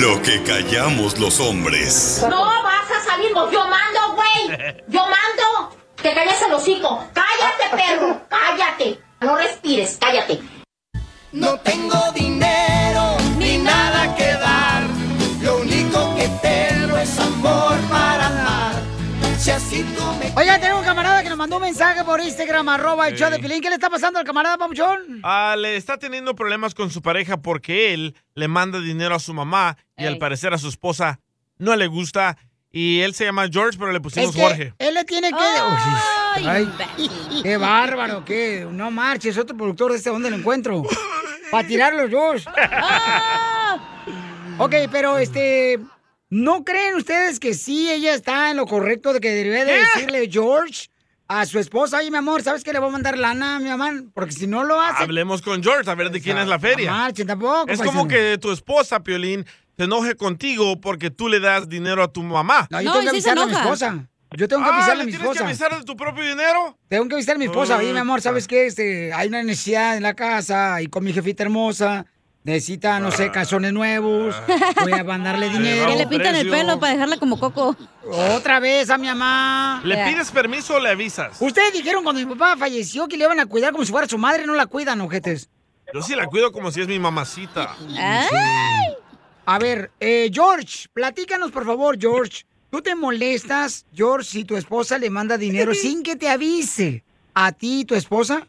[0.00, 2.24] Lo que callamos los hombres.
[2.28, 4.56] No vas a salir, yo mando, güey.
[4.88, 5.76] Yo mando.
[5.96, 7.04] Te calles el hocico.
[7.12, 8.20] Cállate, perro.
[8.28, 8.98] Cállate.
[9.20, 10.40] No respires, cállate.
[11.32, 14.82] No tengo dinero ni nada que dar.
[15.42, 18.21] Lo único que tengo es amor para
[20.36, 23.40] Oiga, tengo un camarada que nos mandó un mensaje por Instagram, arroba el show de
[23.40, 23.60] Pilín.
[23.60, 25.18] ¿Qué le está pasando al camarada Papuchón?
[25.24, 29.34] Ah, le está teniendo problemas con su pareja porque él le manda dinero a su
[29.34, 31.18] mamá y al parecer a su esposa
[31.58, 32.36] no le gusta.
[32.70, 34.74] Y él se llama George, pero le pusimos Es que Jorge.
[34.78, 35.36] Él le tiene que.
[35.36, 36.68] Ay, Ay,
[37.42, 38.64] qué bárbaro, qué.
[38.70, 40.84] No marches, otro productor de este, ¿dónde lo encuentro?
[41.50, 42.46] Para tirar los dos.
[44.58, 45.80] ok, pero este.
[46.34, 50.30] ¿No creen ustedes que sí ella está en lo correcto de que debería de decirle
[50.32, 50.88] George
[51.28, 51.98] a su esposa?
[51.98, 53.92] Oye, mi amor, ¿sabes que le voy a mandar lana a mi mamá?
[54.14, 55.02] Porque si no lo hace.
[55.02, 56.90] Hablemos con George a ver de quién es la feria.
[56.90, 57.64] No marchen tampoco.
[57.68, 57.90] Es paisano.
[57.92, 59.44] como que tu esposa, Piolín,
[59.76, 62.66] se enoje contigo porque tú le das dinero a tu mamá.
[62.70, 64.08] No, yo tengo que avisarle a mi esposa.
[64.34, 65.44] Yo tengo que Ah, avisarle a ¿le mi tienes que esposa.
[65.66, 66.78] avisar de tu propio dinero?
[66.88, 67.76] Tengo que avisarle a mi esposa.
[67.76, 68.64] Oye, mi amor, ¿sabes qué?
[68.68, 72.06] Este, hay una necesidad en la casa y con mi jefita hermosa.
[72.44, 74.34] Necesita, no sé, calzones nuevos.
[74.82, 75.86] Voy a mandarle dinero.
[75.86, 77.76] Que le pintan el pelo para dejarla como coco.
[78.34, 79.80] Otra vez a mi mamá.
[79.84, 81.40] ¿Le pides permiso o le avisas?
[81.40, 84.18] Ustedes dijeron cuando mi papá falleció que le iban a cuidar como si fuera su
[84.18, 85.48] madre, no la cuidan, ojetes.
[85.94, 87.76] Yo sí la cuido como si es mi mamacita.
[89.44, 92.44] A ver, eh, George, platícanos por favor, George.
[92.70, 97.52] ¿Tú te molestas, George, si tu esposa le manda dinero sin que te avise a
[97.52, 98.48] ti y tu esposa?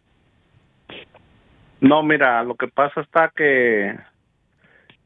[1.84, 3.94] No, mira, lo que pasa está que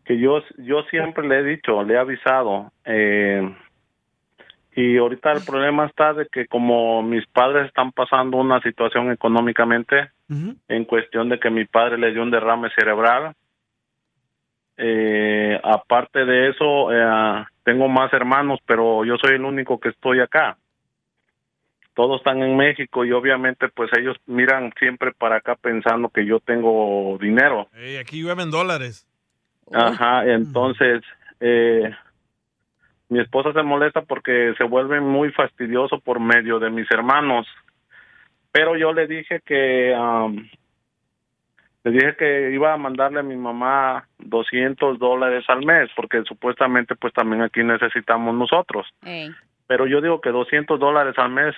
[0.06, 3.42] que yo yo siempre le he dicho, le he avisado eh,
[4.76, 10.12] y ahorita el problema está de que como mis padres están pasando una situación económicamente
[10.30, 13.34] en cuestión de que mi padre le dio un derrame cerebral.
[14.78, 20.20] Eh, aparte de eso, eh, tengo más hermanos, pero yo soy el único que estoy
[20.20, 20.58] acá.
[21.97, 26.39] Todos están en México y obviamente pues ellos miran siempre para acá pensando que yo
[26.39, 27.69] tengo dinero.
[27.73, 29.07] Ey, aquí llueven dólares.
[29.73, 31.01] Ajá, entonces
[31.39, 31.89] eh,
[33.10, 37.47] mi esposa se molesta porque se vuelve muy fastidioso por medio de mis hermanos.
[38.51, 40.47] Pero yo le dije que am,
[41.83, 46.95] le dije que iba a mandarle a mi mamá 200 dólares al mes porque supuestamente
[46.95, 48.86] pues también aquí necesitamos nosotros.
[49.65, 51.55] Pero yo digo que 200 dólares al mes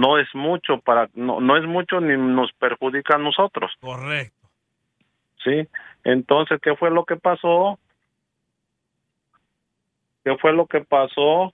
[0.00, 3.72] no es mucho para no, no es mucho ni nos perjudica a nosotros.
[3.80, 4.48] Correcto.
[5.44, 5.66] Sí,
[6.04, 7.78] entonces, ¿qué fue lo que pasó?
[10.24, 11.52] ¿Qué fue lo que pasó?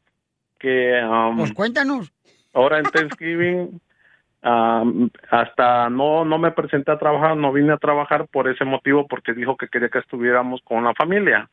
[0.58, 2.12] Que um, Pues cuéntanos.
[2.54, 3.80] ahora en Thanksgiving
[4.42, 9.06] um, hasta no no me presenté a trabajar, no vine a trabajar por ese motivo
[9.06, 11.48] porque dijo que quería que estuviéramos con la familia.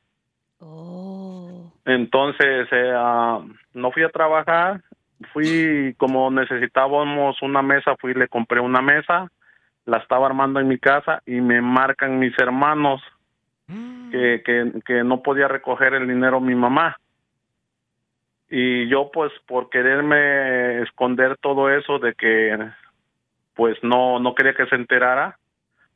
[1.85, 3.41] Entonces, eh, ah,
[3.73, 4.81] no fui a trabajar,
[5.33, 9.31] fui como necesitábamos una mesa, fui y le compré una mesa,
[9.85, 13.01] la estaba armando en mi casa y me marcan mis hermanos
[13.67, 16.97] que, que, que no podía recoger el dinero mi mamá.
[18.49, 22.57] Y yo pues por quererme esconder todo eso de que
[23.53, 25.37] pues no, no quería que se enterara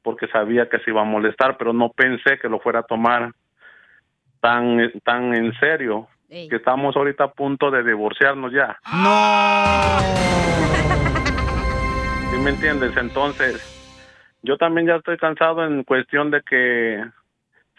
[0.04, 3.32] porque sabía que se iba a molestar, pero no pensé que lo fuera a tomar
[4.42, 8.80] tan, tan en serio que estamos ahorita a punto de divorciarnos ya.
[12.32, 12.98] ¿Sí me entiendes?
[12.98, 13.62] Entonces,
[14.42, 17.06] yo también ya estoy cansado en cuestión de que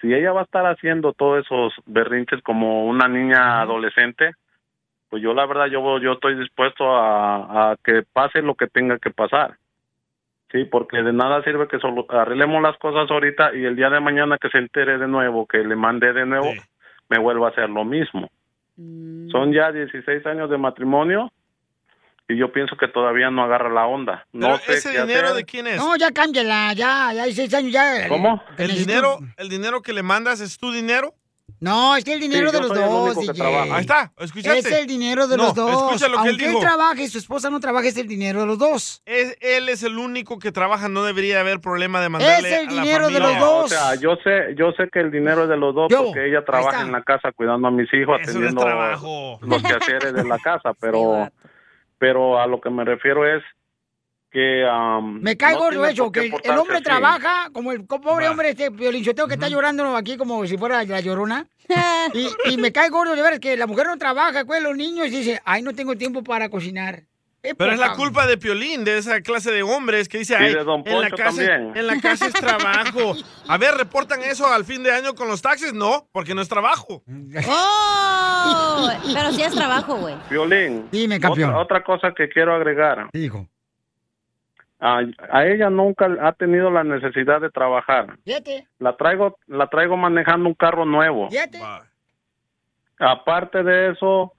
[0.00, 4.34] si ella va a estar haciendo todos esos berrinches como una niña adolescente,
[5.08, 8.98] pues yo la verdad yo yo estoy dispuesto a, a que pase lo que tenga
[8.98, 9.56] que pasar.
[10.52, 13.98] Sí, porque de nada sirve que solo arreglemos las cosas ahorita y el día de
[13.98, 16.52] mañana que se entere de nuevo, que le mande de nuevo,
[17.08, 18.30] me vuelva a hacer lo mismo.
[18.76, 21.32] Son ya 16 años de matrimonio
[22.28, 24.26] y yo pienso que todavía no agarra la onda.
[24.32, 25.36] No Pero sé ese qué dinero hacer.
[25.36, 25.76] de quién es?
[25.76, 28.08] No, ya cámbiala, ya, ya hay seis años, ya.
[28.08, 28.42] ¿Cómo?
[28.58, 31.14] ¿El dinero, el dinero que le mandas es tu dinero?
[31.60, 33.42] No, es que el dinero Sí, de los dos, DJ.
[33.72, 34.58] Ahí está, ¿escuchaste?
[34.58, 35.70] Es el dinero de No, los dos.
[35.70, 36.60] escucha lo que él Aunque dijo.
[36.60, 39.02] trabaje y su esposa no trabaje, es el dinero de los dos.
[39.06, 42.68] Es- él es el único que trabaja, no debería haber problema de mandarle Es el
[42.68, 43.64] a la dinero de los dos.
[43.64, 46.28] O sea, yo sé, yo sé que el dinero es de los dos Yo, porque
[46.28, 48.64] ella trabaja en la casa cuidando a mis hijos, Eso atendiendo
[49.40, 51.28] los quehaceres de la casa, pero,
[51.98, 53.42] pero a lo que me refiero es
[54.34, 56.84] que um, Me cae no gordo eso, que el- hombre así.
[56.84, 61.00] trabaja como el pobre hombre este violinchoteo que está llorando aquí como si fuera la
[61.00, 61.46] llorona.
[62.12, 65.06] y, y me cae gordo de ver que la mujer no trabaja, pues los niños
[65.06, 67.04] y dice, ay, no tengo tiempo para cocinar.
[67.58, 70.54] Pero es la culpa de Piolín, de esa clase de hombres que dice, Y ay,
[70.54, 71.72] de Don en la, casa, también.
[71.76, 73.14] en la casa es trabajo.
[73.48, 75.74] A ver, ¿reportan eso al fin de año con los taxis?
[75.74, 77.02] No, porque no es trabajo.
[77.48, 78.88] ¡Oh!
[79.12, 80.14] Pero sí es trabajo, güey.
[80.30, 80.88] Violín.
[80.90, 81.50] Dime, campeón.
[81.50, 83.08] Otra, otra cosa que quiero agregar.
[83.12, 83.46] Hijo.
[84.86, 88.18] A, a ella nunca ha tenido la necesidad de trabajar.
[88.22, 91.30] Fíjate, La traigo, la traigo manejando un carro nuevo.
[91.30, 91.58] fíjate.
[92.98, 94.34] Aparte de eso,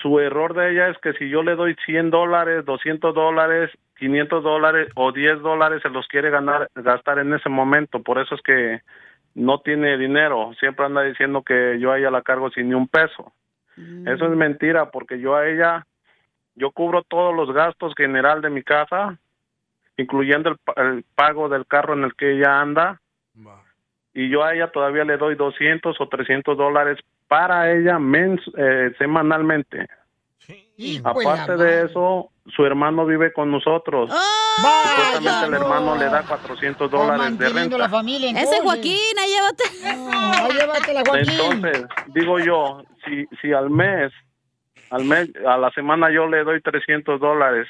[0.00, 4.44] su error de ella es que si yo le doy 100 dólares, 200 dólares, 500
[4.44, 8.02] dólares o 10 dólares, se los quiere ganar, gastar en ese momento.
[8.04, 8.82] Por eso es que
[9.34, 10.52] no tiene dinero.
[10.60, 13.32] Siempre anda diciendo que yo a ella la cargo sin ni un peso.
[13.76, 15.84] Eso es mentira, porque yo a ella,
[16.54, 19.18] yo cubro todos los gastos general de mi casa,
[19.96, 23.00] incluyendo el, pa- el pago del carro en el que ella anda.
[24.14, 28.94] Y yo a ella todavía le doy 200 o 300 dólares para ella mens- eh,
[28.98, 29.86] semanalmente.
[31.04, 34.10] Aparte de eso, su hermano vive con nosotros.
[34.60, 37.88] Supuestamente el hermano le da 400 dólares de la renta.
[37.90, 38.30] familia.
[38.30, 38.60] Ese.
[38.62, 39.64] Joaquín, ahí llévate.
[39.84, 41.30] ahí llévatela, Joaquín.
[41.30, 44.12] Entonces, digo yo, si, si al mes,
[44.90, 47.66] al mes, a la semana yo le doy 300 dólares,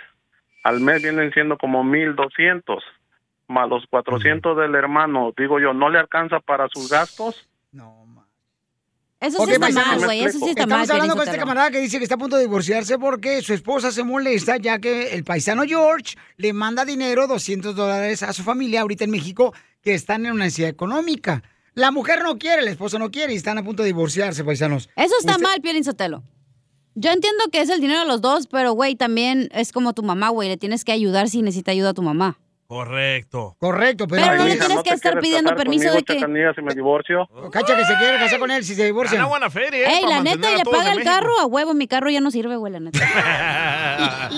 [0.62, 2.82] al mes vienen siendo como 1200,
[3.48, 7.48] más los 400 del hermano, digo yo, ¿no le alcanza para sus gastos?
[9.18, 10.24] Eso Ok, sí está paisanos, mal, güey.
[10.24, 10.82] Eso sí está mal.
[10.82, 13.54] Estamos hablando con este camarada que dice que está a punto de divorciarse porque su
[13.54, 18.42] esposa se molesta ya que el paisano George le manda dinero, 200 dólares a su
[18.42, 21.42] familia ahorita en México que están en una necesidad económica.
[21.72, 24.90] La mujer no quiere, el esposo no quiere y están a punto de divorciarse, paisanos.
[24.96, 26.22] Eso está Usted- mal, Piolín Sotelo.
[26.98, 30.02] Yo entiendo que es el dinero de los dos, pero, güey, también es como tu
[30.02, 30.48] mamá, güey.
[30.48, 32.38] Le tienes que ayudar si necesita ayuda a tu mamá.
[32.66, 33.56] Correcto.
[33.60, 34.22] Correcto, pero...
[34.22, 36.18] Pero no le hija, tienes ¿no que estar pidiendo permiso de que...
[36.18, 37.28] Si me divorcio?
[37.52, 39.18] Cacha que se quiere casar con él si se divorcian.
[39.18, 40.00] Gana buena feria, ¿eh?
[40.02, 41.74] Ey, la neta, y le paga el carro a huevo.
[41.74, 42.98] Mi carro ya no sirve, güey, la neta.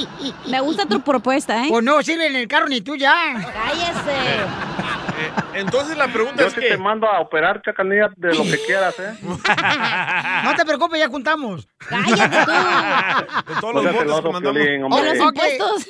[0.51, 1.69] Me gusta tu propuesta, ¿eh?
[1.71, 3.15] Pues no sirve en el carro ni tú ya.
[3.35, 4.43] Cállese.
[5.19, 6.61] Eh, entonces la pregunta Yo es que...
[6.69, 9.15] te mando a operar, Chacanilla, de lo que quieras, ¿eh?
[10.45, 11.69] No te preocupes, ya juntamos.
[11.79, 13.53] Cállate tú.
[13.55, 14.63] De todos los el oso, que mandamos.
[14.85, 15.15] Hombre.
[15.15, 15.89] Los impuestos.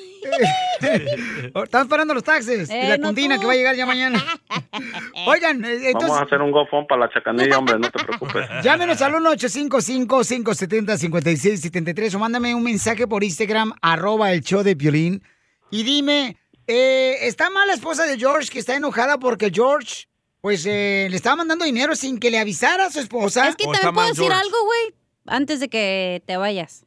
[1.64, 3.40] Estamos esperando los taxes y Eh, la no cundina tú.
[3.42, 4.24] que va a llegar ya mañana.
[5.26, 8.46] Oigan, eh, Vamos a hacer un gofón para la Chacanilla, hombre, no te preocupes.
[8.62, 15.22] Llámenos al 1-855-570-5673 o mándame un mensaje por Instagram, arroba el show de Piolín.
[15.70, 16.36] Y dime,
[16.66, 20.06] eh, ¿está mal la esposa de George que está enojada porque George,
[20.40, 23.48] pues, eh, le estaba mandando dinero sin que le avisara a su esposa?
[23.48, 24.40] Es que también puedo decir George.
[24.40, 24.94] algo, güey,
[25.26, 26.84] antes de que te vayas.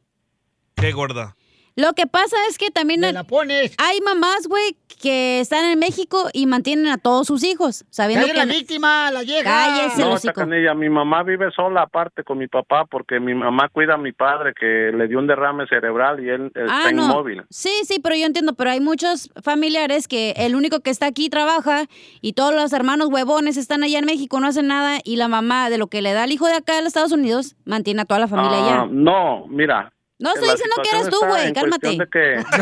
[0.74, 1.36] Qué gorda.
[1.76, 3.74] Lo que pasa es que también Me la pones.
[3.78, 8.34] hay mamás, güey, que están en México y mantienen a todos sus hijos, sabiendo que...
[8.34, 9.44] la víctima, la llega.
[9.44, 10.02] Cállese.
[10.02, 10.32] No, hocico.
[10.34, 14.12] Chacanilla, mi mamá vive sola aparte con mi papá porque mi mamá cuida a mi
[14.12, 17.04] padre que le dio un derrame cerebral y él está Ah, no.
[17.06, 17.42] inmóvil.
[17.50, 21.28] Sí, sí, pero yo entiendo, pero hay muchos familiares que el único que está aquí
[21.30, 21.86] trabaja
[22.20, 25.68] y todos los hermanos huevones están allá en México, no hacen nada y la mamá
[25.70, 28.04] de lo que le da al hijo de acá de los Estados Unidos mantiene a
[28.04, 28.88] toda la familia Ah, allá.
[28.90, 29.92] no, mira.
[30.22, 31.88] No estoy diciendo que eres tú, güey, cálmate.
[31.88, 32.44] de que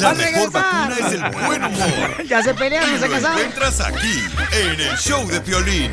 [0.00, 2.24] La mejor vacuna es el buen humor.
[2.28, 3.38] Ya se pelearon, Y se casaron.
[3.38, 5.90] encuentras aquí, en el show de Piolín.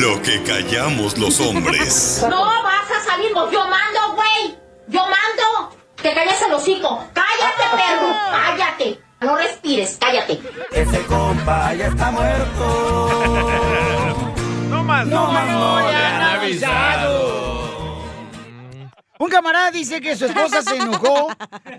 [0.00, 2.24] Lo que callamos los hombres.
[2.30, 3.50] No vas a salir, vos.
[3.50, 4.56] yo mando, güey.
[4.88, 5.76] Yo mando.
[6.00, 7.04] Te calles el hocico.
[7.12, 8.14] Cállate, perro.
[8.30, 9.00] Cállate.
[9.20, 10.40] No respires, cállate.
[10.72, 13.10] Ese compa ya está muerto.
[14.70, 17.25] No más, no, más, no le han avisado.
[19.18, 21.28] Un camarada dice que su esposa se enojó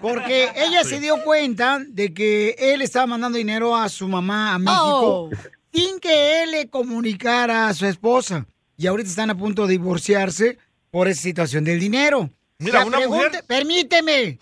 [0.02, 4.60] porque ella se dio cuenta de que él estaba mandando dinero a su mamá a
[4.60, 5.30] México Oh.
[5.72, 8.46] sin que él le comunicara a su esposa.
[8.78, 10.58] Y ahorita están a punto de divorciarse
[10.90, 12.30] por esa situación del dinero.
[12.60, 14.40] Mira, La una pregunta- mujer- Permíteme.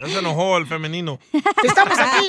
[0.00, 1.20] Ya se enojó el femenino.
[1.62, 2.26] Estamos aquí.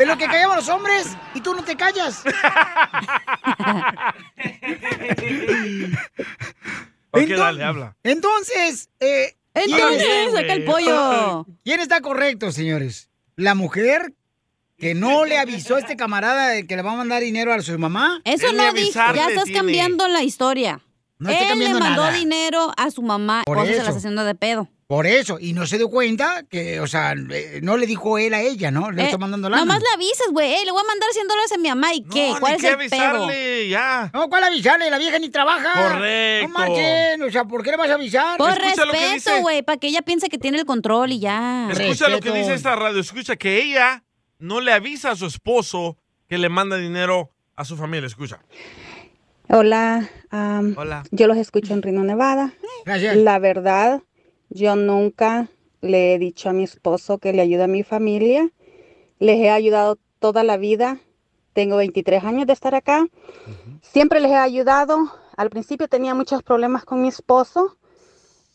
[0.00, 2.22] Es lo que callamos los hombres y tú no te callas.
[7.16, 7.96] Ok, Enton- dale, habla.
[8.02, 11.46] Entonces, eh, Entonces, ¿quién- saca el pollo.
[11.64, 13.10] ¿Quién está correcto, señores?
[13.36, 14.12] ¿La mujer
[14.78, 17.60] que no le avisó a este camarada de que le va a mandar dinero a
[17.62, 18.20] su mamá?
[18.24, 20.80] Eso no dice, ya estás cambiando la historia.
[21.18, 22.14] No Él cambiando le mandó nada.
[22.16, 24.68] dinero a su mamá, Por o sea, se las haciendo de pedo.
[24.88, 28.32] Por eso, y no se dio cuenta que, o sea, eh, no le dijo él
[28.34, 28.92] a ella, ¿no?
[28.92, 29.64] Le Eh, está mandando lana.
[29.64, 30.54] Nomás le avisas, güey.
[30.54, 31.92] "Ey, le voy a mandar 100 dólares a mi mamá.
[31.92, 32.30] ¿Y qué?
[32.34, 33.02] No, ¿Cuál ni es que el pedo?
[33.02, 34.10] avisarle, ya.
[34.14, 34.88] No, ¿cuál avisarle?
[34.88, 35.72] La vieja ni trabaja.
[35.72, 36.46] Correcto.
[36.46, 38.38] No marchen, o sea, ¿por qué le vas a avisar?
[38.38, 41.68] Por Escucha respeto, güey, para que ella piense que tiene el control y ya.
[41.72, 43.00] Escucha lo que dice esta radio.
[43.00, 44.04] Escucha que ella
[44.38, 45.96] no le avisa a su esposo
[46.28, 48.06] que le manda dinero a su familia.
[48.06, 48.38] Escucha.
[49.48, 51.02] Hola, am, Hola.
[51.10, 52.52] yo los escucho en Reno, Nevada.
[52.84, 54.02] La verdad,
[54.48, 55.48] yo nunca
[55.80, 58.50] le he dicho a mi esposo que le ayude a mi familia.
[59.18, 60.98] Les he ayudado toda la vida.
[61.52, 63.06] Tengo 23 años de estar acá.
[63.82, 65.10] Siempre les he ayudado.
[65.36, 67.76] Al principio tenía muchos problemas con mi esposo,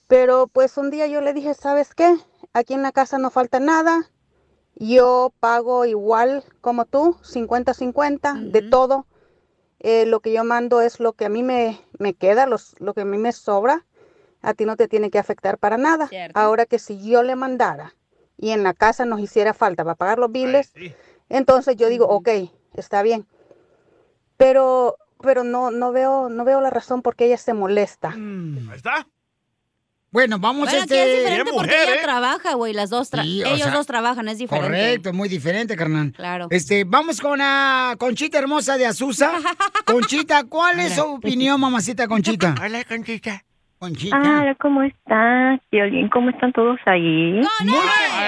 [0.08, 2.16] pero pues un día yo le dije, ¿sabes qué?
[2.54, 4.10] Aquí en la casa no falta nada.
[4.76, 9.06] Yo pago igual como tú, 50-50 de todo.
[9.80, 12.94] Eh, lo que yo mando es lo que a mí me, me queda, los, lo
[12.94, 13.86] que a mí me sobra.
[14.42, 16.10] A ti no te tiene que afectar para nada.
[16.34, 17.94] Ahora que si yo le mandara
[18.38, 20.74] y en la casa nos hiciera falta para pagar los biles,
[21.30, 22.30] entonces yo digo, ok,
[22.76, 23.28] está bien.
[24.38, 28.10] Pero, pero no, no veo, no veo la razón por qué ella se molesta.
[28.10, 29.08] Ahí está.
[30.10, 31.14] Bueno, vamos Bueno, a aquí este...
[31.14, 32.74] es diferente porque ella trabaja, güey.
[32.74, 34.68] Las dos tra- Sí, o ellos sea, dos trabajan, es diferente.
[34.68, 36.12] Correcto, es muy diferente, carnal.
[36.12, 36.48] Claro.
[36.50, 39.32] Este, vamos con a Conchita hermosa de Azusa.
[39.86, 42.56] Conchita, ¿cuál es su opinión, mamacita Conchita?
[42.62, 43.46] Hola, Conchita.
[43.82, 44.16] Conchita.
[44.16, 45.60] Hola, ¿cómo estás?
[45.72, 47.42] Violín, ¿cómo están todos ahí?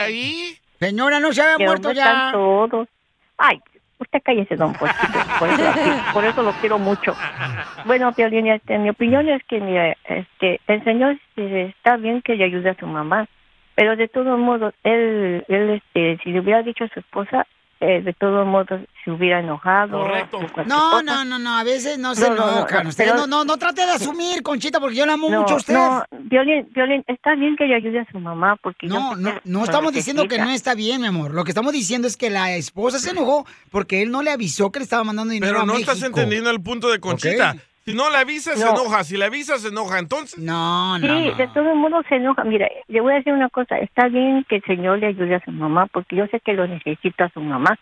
[0.02, 0.58] Ahí.
[0.80, 2.06] Señora, no se había ¿Qué muerto ya.
[2.06, 2.88] están todos?
[3.38, 3.62] Ay,
[4.00, 5.20] usted cállese, don Pochito.
[5.38, 5.74] Por eso,
[6.12, 7.16] por eso lo quiero mucho.
[7.86, 12.46] Bueno, Violín, este, mi opinión es que, mira, este, el señor está bien que le
[12.46, 13.28] ayude a su mamá,
[13.76, 17.46] pero de todos modos, él, él este, si le hubiera dicho a su esposa,
[17.84, 20.00] eh, de todos modos se hubiera enojado.
[20.02, 21.04] o cualquier No, cosa.
[21.04, 22.88] no, no, no, a veces no se No, no, no, enojan.
[22.88, 25.56] no, pero- no, no, no trate de asumir, Conchita, porque yo la amo No, mucho
[25.56, 25.74] a usted.
[25.74, 29.64] no, Violín, Violín, está bien que le ayude a su mamá porque No, no, no
[29.64, 31.34] estamos diciendo que no está bien, mi amor.
[31.34, 34.72] Lo que estamos diciendo es que la esposa se enojó porque él no le avisó
[34.72, 35.92] que le estaba mandando dinero Pero a no México.
[35.92, 37.52] estás entendiendo el punto de Conchita.
[37.52, 37.62] Ok.
[37.86, 38.72] Si no le avisas, se No.
[38.72, 39.04] enoja.
[39.04, 40.00] Si le avisas, se enoja.
[40.00, 40.40] Entonces.
[40.40, 42.44] No, Sí, de todos modos se enoja.
[42.46, 43.78] Mira, le voy a decir una cosa.
[43.80, 46.66] Está bien que el señor le ayude a su mamá, porque yo sé que lo
[46.68, 47.78] necesita su mamá.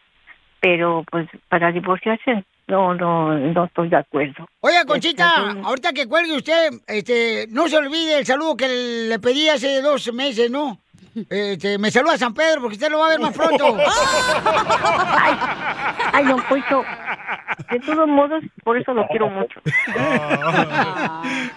[0.59, 4.47] Pero, pues, para divorciarse, no, no, no estoy de acuerdo.
[4.59, 8.67] Oiga, Conchita, ahorita que cuelgue usted, este, no se olvide el saludo que
[9.07, 10.77] le pedí hace dos meses, ¿no?
[11.29, 13.75] Este, me saluda San Pedro porque usted lo va a ver más pronto.
[13.77, 15.37] ay,
[16.13, 16.83] ay, don Poncho.
[17.69, 19.59] De todos modos, por eso lo quiero mucho.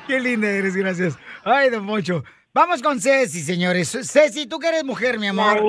[0.06, 1.18] Qué linda eres, gracias.
[1.44, 2.24] Ay, don Mocho.
[2.52, 3.90] Vamos con Ceci, señores.
[3.90, 5.60] Ceci, tú que eres mujer, mi amor.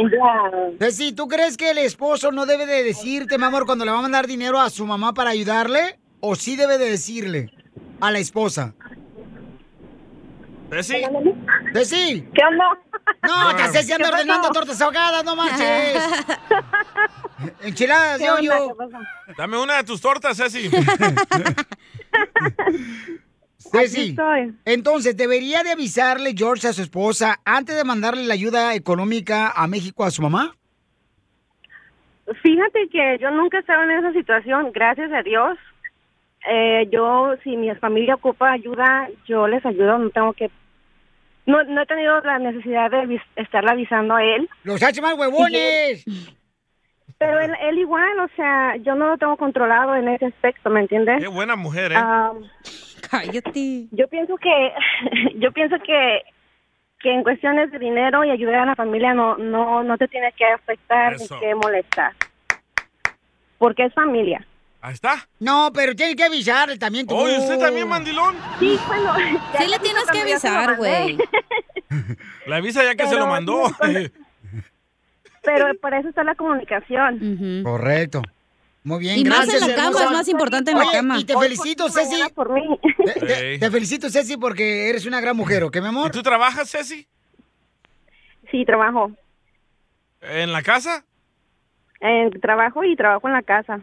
[0.79, 3.97] Ceci, ¿tú crees que el esposo no debe de decirte, mi amor, cuando le va
[3.97, 5.97] a mandar dinero a su mamá para ayudarle?
[6.19, 7.49] ¿O sí debe de decirle
[8.01, 8.75] a la esposa?
[10.69, 11.01] ¿Ceci?
[11.73, 12.27] ¿Ceci?
[12.33, 12.65] ¿Qué onda?
[13.21, 14.21] No, que Ceci anda ¿Qué pasó?
[14.21, 16.03] ordenando tortas ahogadas, no marches.
[17.61, 18.75] Enchiladas de hoyo.
[19.37, 20.69] Dame una de tus tortas, Ceci.
[23.57, 24.15] Ceci,
[24.63, 29.67] entonces, ¿debería de avisarle George a su esposa antes de mandarle la ayuda económica a
[29.67, 30.55] México a su mamá?
[32.41, 35.57] Fíjate que yo nunca he estado en esa situación, gracias a Dios.
[36.47, 40.49] Eh, yo, si mi familia ocupa ayuda, yo les ayudo, no tengo que...
[41.45, 44.49] No, no he tenido la necesidad de estarle avisando a él.
[44.63, 46.03] ¡Los hace más huevones!
[47.17, 50.81] Pero él, él igual, o sea, yo no lo tengo controlado en ese aspecto, ¿me
[50.81, 51.21] entiendes?
[51.21, 51.97] Qué buena mujer, ¿eh?
[51.97, 52.33] Ah,
[53.09, 53.87] Cállate.
[53.91, 54.73] Yo pienso que,
[55.35, 56.23] yo pienso que,
[56.99, 60.33] que en cuestiones de dinero y ayudar a la familia no, no, no te tiene
[60.33, 61.35] que afectar Eso.
[61.35, 62.11] ni que molestar,
[63.57, 64.45] porque es familia.
[64.85, 65.27] Ahí está.
[65.39, 67.15] No, pero tienes que avisarle también tú.
[67.15, 68.35] Oye, ¿usted también, mandilón?
[68.59, 69.15] Sí, bueno.
[69.57, 71.17] Sí le tienes que avisar, güey.
[72.45, 73.63] La avisa ya que se lo mandó.
[75.43, 77.63] Pero para eso está la comunicación.
[77.63, 78.21] Correcto.
[78.83, 80.03] Muy bien, Y más en la cama, hermosa.
[80.05, 81.17] es más importante en la cama.
[81.19, 82.21] Y te Hoy felicito, por Ceci.
[82.35, 82.79] por mí.
[83.05, 86.07] Te, te- te felicito, Ceci, porque eres una gran mujer, ¿ok, mi amor?
[86.09, 87.07] ¿Y tú trabajas, Ceci?
[88.51, 89.11] Sí, trabajo.
[90.21, 91.03] ¿En la casa?
[92.01, 93.79] Eh, trabajo y trabajo en la casa.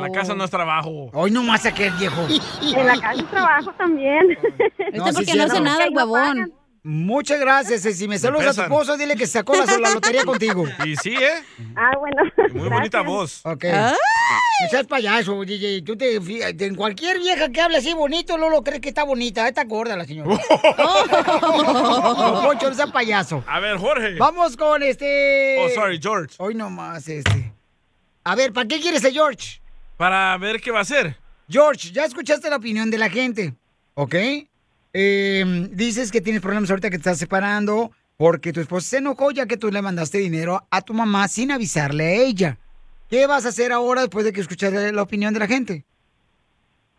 [0.00, 1.10] La casa no es trabajo.
[1.12, 2.26] Hoy no más aquel viejo.
[2.62, 4.38] En la casa trabajo también.
[4.94, 5.60] No, sí, cierto.
[5.92, 6.52] huevón.
[6.84, 7.82] Muchas gracias.
[7.82, 10.64] Si me saludas a tu esposo, dile que sacó la, la lotería contigo.
[10.84, 11.42] Y sí, ¿eh?
[11.76, 12.22] Ah, bueno.
[12.54, 13.40] Muy bonita voz.
[13.44, 13.64] Ok.
[13.64, 15.82] No seas payaso, DJ.
[15.82, 19.46] Tú te, en cualquier vieja que hable así bonito, Lolo, crees que está bonita.
[19.46, 20.36] Está gorda la señora.
[20.82, 23.44] No, Poncho, no seas payaso.
[23.46, 24.16] A ver, Jorge.
[24.18, 25.58] Vamos con este...
[25.60, 26.34] Oh, sorry, George.
[26.38, 27.52] Hoy nomás este.
[28.24, 29.61] A ver, ¿para qué quieres a George?
[30.02, 31.14] Para ver qué va a hacer.
[31.48, 33.54] George, ya escuchaste la opinión de la gente,
[33.94, 34.16] ¿ok?
[34.92, 39.30] Eh, dices que tienes problemas ahorita que te estás separando porque tu esposa se enojó
[39.30, 42.58] ya que tú le mandaste dinero a tu mamá sin avisarle a ella.
[43.08, 45.84] ¿Qué vas a hacer ahora después de que escuchaste la opinión de la gente?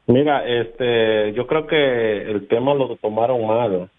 [0.07, 3.89] Mira, este, yo creo que el tema lo tomaron mal.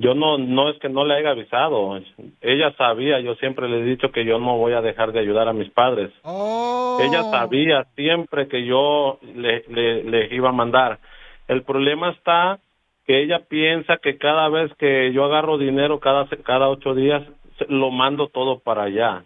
[0.00, 2.00] Yo no, no es que no le haya avisado.
[2.40, 5.46] Ella sabía, yo siempre le he dicho que yo no voy a dejar de ayudar
[5.46, 6.10] a mis padres.
[6.24, 11.00] Ella sabía siempre que yo le, le, les iba a mandar.
[11.48, 12.60] El problema está
[13.06, 17.22] que ella piensa que cada vez que yo agarro dinero, cada, cada ocho días,
[17.68, 19.24] lo mando todo para allá.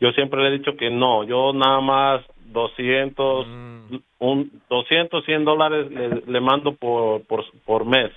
[0.00, 3.46] Yo siempre le he dicho que no, yo nada más 200,
[4.18, 8.10] un 200, 100 dólares le, le mando por, por, por mes.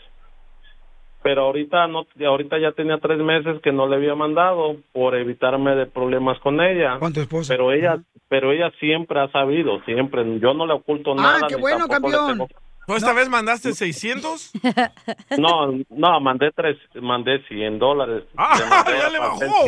[1.25, 5.73] Pero ahorita no, ahorita ya tenía tres meses que no le había mandado por evitarme
[5.75, 6.99] de problemas con ella.
[6.99, 7.51] Con tu esposa.
[7.51, 7.97] Pero ella,
[8.29, 10.23] pero ella siempre ha sabido, siempre.
[10.39, 11.39] Yo no le oculto nada.
[11.41, 12.27] Ah, qué bueno, campeón.
[12.27, 12.47] tengo-
[12.85, 14.51] ¿Tú esta vez mandaste 600?
[15.39, 18.25] No, no, mandé tres, mandé 100 dólares.
[18.37, 19.39] Ah, ya le bajó.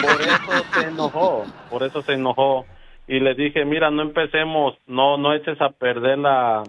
[0.00, 2.66] Por eso se enojó, por eso se enojó.
[3.08, 6.62] Y le dije, mira, no empecemos, no, no eches a perder la,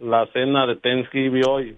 [0.00, 1.76] la cena de Thanksgiving hoy.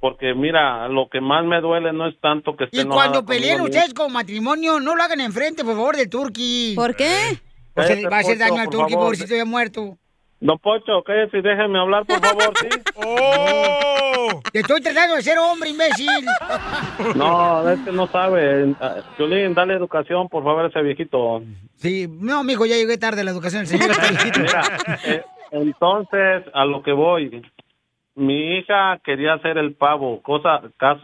[0.00, 3.60] Porque mira, lo que más me duele no es tanto que esté Y cuando peleen
[3.62, 6.74] ustedes con matrimonio, no lo hagan enfrente, por favor, del turqui.
[6.76, 7.38] ¿Por qué?
[7.74, 9.06] Pues Cállate, va a hacer Poncho, daño al por turqui, favor.
[9.06, 9.98] pobrecito ya muerto.
[10.40, 12.68] Don Pocho, cállese y déjeme hablar, por favor, ¿sí?
[12.94, 14.40] ¡Oh!
[14.52, 16.06] Te estoy tratando de ser hombre, imbécil.
[17.16, 18.74] No, es que no sabe.
[19.16, 21.42] Piolín, dale educación, por favor, a ese viejito.
[21.76, 23.62] Sí, no, mijo, ya llegué tarde a la educación.
[23.62, 24.40] El señor está viejito.
[24.40, 24.62] Mira,
[25.04, 25.22] eh,
[25.52, 27.42] entonces, a lo que voy.
[28.18, 30.60] Mi hija quería hacer el pavo, cosa,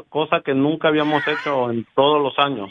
[0.09, 2.71] cosa que nunca habíamos hecho en todos los años.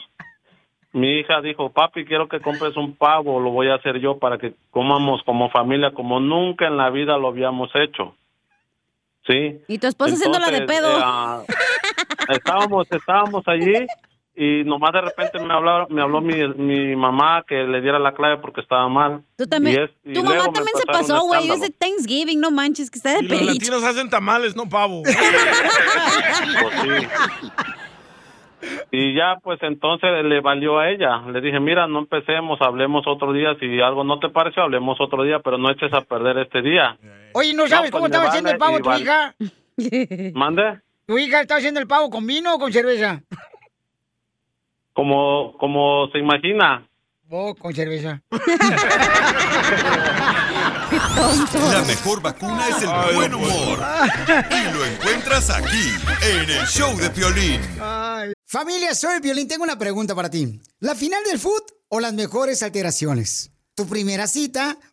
[0.92, 4.38] Mi hija dijo, papi, quiero que compres un pavo, lo voy a hacer yo para
[4.38, 8.16] que comamos como familia, como nunca en la vida lo habíamos hecho.
[9.26, 9.62] ¿Sí?
[9.70, 11.00] Y tu esposa haciéndola de pedo.
[11.00, 11.46] eh,
[12.28, 13.88] estábamos, estábamos allí
[14.36, 18.14] y nomás de repente me habló, me habló mi, mi mamá que le diera la
[18.14, 19.24] clave porque estaba mal.
[19.38, 19.76] Tú también.
[19.80, 21.50] Y es- y tu luego mamá me también se pasó, güey.
[21.52, 25.04] Es de Thanksgiving, no manches, que está de Y los latinos hacen tamales, no pavo.
[26.62, 27.08] Pues sí.
[28.92, 31.18] Y ya, pues entonces le valió a ella.
[31.32, 33.56] Le dije, mira, no empecemos, hablemos otro día.
[33.60, 36.98] Si algo no te pareció, hablemos otro día, pero no eches a perder este día.
[37.34, 39.04] Oye, ¿no sabes No, cómo pues, estaba me haciendo el pavo tu vale.
[39.04, 39.36] hija?
[40.34, 43.22] Mande, ¿Tu hija estaba haciendo el pavo con vino o con cerveza?
[44.94, 46.88] Como, como se imagina.
[47.30, 48.22] Oh, con cerveza.
[51.72, 53.80] La mejor vacuna es el buen humor.
[54.52, 55.90] Y lo encuentras aquí,
[56.22, 57.60] en el show de Piolín.
[58.46, 59.48] Familia, soy el Violín.
[59.48, 60.62] Tengo una pregunta para ti.
[60.80, 63.52] ¿La final del foot o las mejores alteraciones?
[63.76, 64.78] ¿Tu primera cita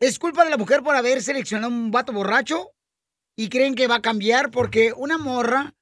[0.00, 2.70] ¿Es culpa de la mujer por haber seleccionado un vato borracho?
[3.36, 4.50] ¿Y creen que va a cambiar?
[4.50, 5.74] Porque una morra,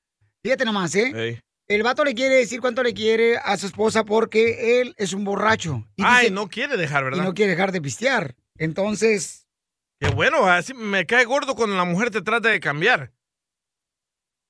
[0.43, 1.41] fíjate nomás, ¿eh?
[1.67, 5.25] El vato le quiere decir cuánto le quiere a su esposa porque él es un
[5.25, 5.87] borracho.
[5.97, 7.25] Y, Ay, dice- no quiere dejar, y ¿verdad?
[7.25, 8.35] no quiere dejar de pistear.
[8.59, 9.41] Entonces,
[10.01, 13.13] Qué bueno, así me cae gordo cuando la mujer te trata de cambiar.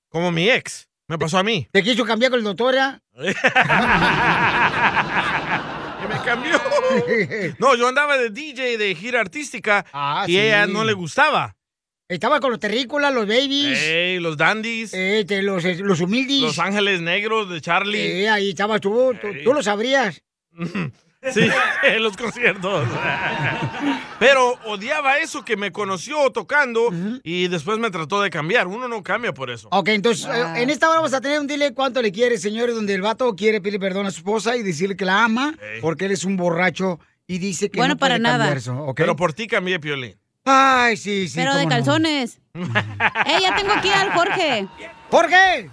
[0.08, 0.88] Como mi ex.
[1.06, 1.68] Me pasó a mí.
[1.70, 3.00] ¿te quiso cambiar con el doctor ya?
[6.04, 6.60] Y me cambió.
[7.58, 10.38] No, yo andaba de DJ de gira artística Ah, y sí.
[10.40, 11.56] ella no le gustaba.
[12.08, 16.40] Estaba con los terrícolas, los babies, Ey, los dandies, eh, te- los, los humildes.
[16.42, 17.98] los ángeles negros de Charlie.
[18.24, 20.22] Eh, ahí estabas tú, tú, tú lo sabrías.
[21.32, 21.40] Sí,
[21.84, 22.86] en los conciertos.
[24.18, 26.90] Pero odiaba eso que me conoció tocando
[27.22, 28.66] y después me trató de cambiar.
[28.66, 29.68] Uno no cambia por eso.
[29.72, 30.58] Ok, entonces, Ah.
[30.58, 33.00] eh, en esta hora vamos a tener un dile cuánto le quiere, señores, donde el
[33.00, 36.24] vato quiere pedirle perdón a su esposa y decirle que la ama porque él es
[36.24, 38.38] un borracho y dice que Bueno, no puede para nada.
[38.44, 38.96] cambiar eso, ¿ok?
[38.98, 40.16] Pero por ti cambié, Piolín.
[40.44, 41.38] Ay, sí, sí.
[41.38, 41.70] Pero de no.
[41.70, 42.40] calzones.
[42.54, 44.68] ¡Ey, ya tengo aquí al Jorge!
[45.10, 45.70] ¡Jorge!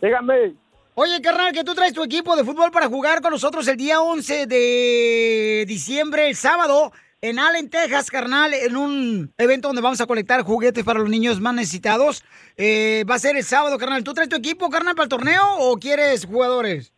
[0.00, 0.54] Dígame.
[0.94, 4.00] Oye, carnal, que tú traes tu equipo de fútbol para jugar con nosotros el día
[4.00, 10.06] 11 de diciembre, el sábado, en Allen, Texas, carnal, en un evento donde vamos a
[10.06, 12.24] colectar juguetes para los niños más necesitados.
[12.56, 14.02] Eh, va a ser el sábado, carnal.
[14.02, 16.92] ¿Tú traes tu equipo, carnal, para el torneo o quieres jugadores?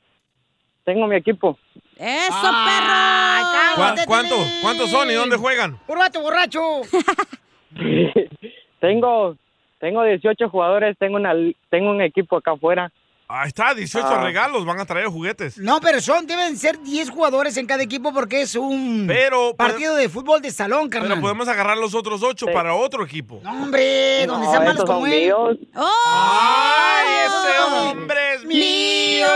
[0.84, 1.58] Tengo mi equipo.
[2.02, 3.76] ¡Eso, Ah, perro!
[3.76, 4.34] ¿Cuá- cálmate, ¿Cuánto?
[4.34, 4.60] Tilín.
[4.62, 5.76] ¿Cuántos son y dónde juegan?
[5.86, 6.60] ¡Puro vato borracho!
[8.80, 9.36] tengo
[9.78, 11.32] tengo 18 jugadores, tengo una
[11.70, 12.90] tengo un equipo acá afuera.
[13.34, 14.22] Ahí está, 18 Ah.
[14.24, 15.56] regalos, van a traer juguetes.
[15.56, 19.96] No, pero son, deben ser 10 jugadores en cada equipo porque es un Pero, partido
[19.96, 21.12] de fútbol de salón, carnal.
[21.12, 23.40] pero podemos agarrar los otros 8 para otro equipo.
[23.42, 25.32] No, hombre, donde No, sean malos como él.
[25.74, 27.58] ¡Ay, ese
[27.90, 29.26] hombre es mío!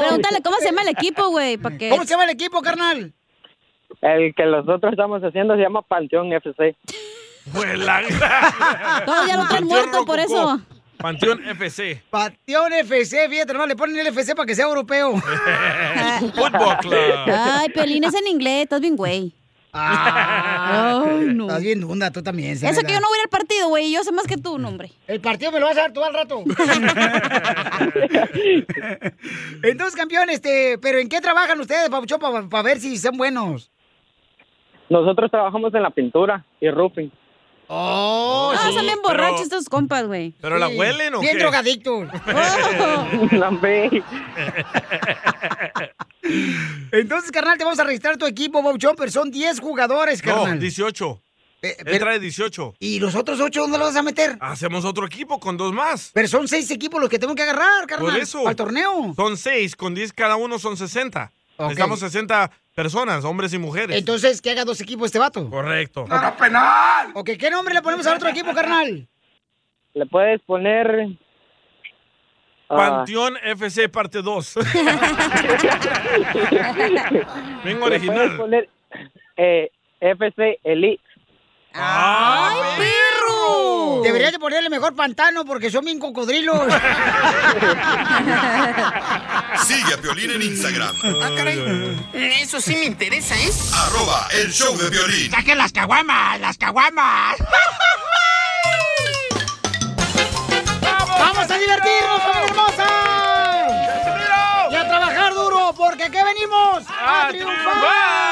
[0.00, 1.88] Pregúntale cómo se llama el equipo, güey, para que...
[1.88, 3.14] ¿Cómo se llama el equipo, carnal?
[4.02, 6.76] El que nosotros estamos haciendo se llama Panteón FC.
[7.46, 8.02] Vuela.
[9.06, 10.60] Todos ya lo traen muerto, por eso.
[10.98, 12.02] Panteón FC.
[12.10, 15.16] Pateón FC, fíjate, nomás le ponen el FC para que sea europeo.
[16.20, 16.94] Fútbol Club.
[17.26, 19.32] Ay, Pelín es en inglés, estás bien, güey.
[19.72, 21.46] Ah, Ay, no.
[21.46, 22.52] Estás bien dunda, tú también.
[22.52, 24.90] Eso que yo no voy al partido, güey, yo sé más que tú, no, hombre.
[25.06, 26.42] El partido me lo vas a dar tú al rato.
[29.62, 33.70] Entonces, campeón, este, ¿pero en qué trabajan ustedes, para ver si son buenos?
[34.88, 37.12] Nosotros trabajamos en la pintura y roofing.
[37.70, 38.78] Oh, Ah, sí.
[38.80, 40.32] bien borrachos estos compas, güey.
[40.40, 40.76] ¿Pero la Sí.
[40.76, 41.38] huelen o Bien qué?
[41.42, 42.08] drogadictos.
[43.32, 43.48] No.
[46.92, 50.58] Entonces, carnal, te vamos a registrar tu equipo, Papuchón, pero son 10 jugadores, No, carnal.
[50.60, 51.20] 18.
[51.60, 52.74] Eh, Él pero- trae 18.
[52.78, 54.36] ¿Y los otros 8 dónde los vas a meter?
[54.40, 56.10] Hacemos otro equipo con dos más.
[56.14, 58.10] Pero son 6 equipos los que tengo que agarrar, carnal.
[58.12, 58.46] Por eso.
[58.46, 59.12] Al torneo.
[59.16, 61.32] Son 6, con 10 cada uno son 60.
[61.58, 61.70] Ok.
[61.70, 63.96] Necesitamos 60 personas, hombres y mujeres.
[63.96, 65.50] Entonces, que haga dos equipos este vato.
[65.50, 66.06] Correcto.
[66.38, 67.10] penal!
[67.14, 69.08] Ok, ¿qué nombre le ponemos al otro equipo, carnal?
[69.94, 71.08] Le puedes poner
[72.68, 74.54] ah, Panteón FC parte 2.
[74.54, 74.86] Bien
[77.64, 78.36] le puedes original.
[78.36, 78.68] poner
[79.36, 81.02] eh, FC Elite.
[81.74, 82.54] ¡Ay,
[84.02, 86.60] Deberías de ponerle mejor pantano porque son bien cocodrilos.
[89.66, 90.94] Sigue a Piolín en Instagram.
[91.22, 91.98] Ah, caray.
[92.12, 93.50] Eso sí me interesa, ¿eh?
[93.74, 95.30] Arroba el show de violín.
[95.30, 96.40] ¡Saquen las caguamas!
[96.40, 97.36] ¡Las caguamas!
[101.18, 102.86] ¡Vamos a divertirnos, familia hermosa!
[104.70, 108.27] Y a trabajar duro, porque aquí venimos a, ¡A triunfar.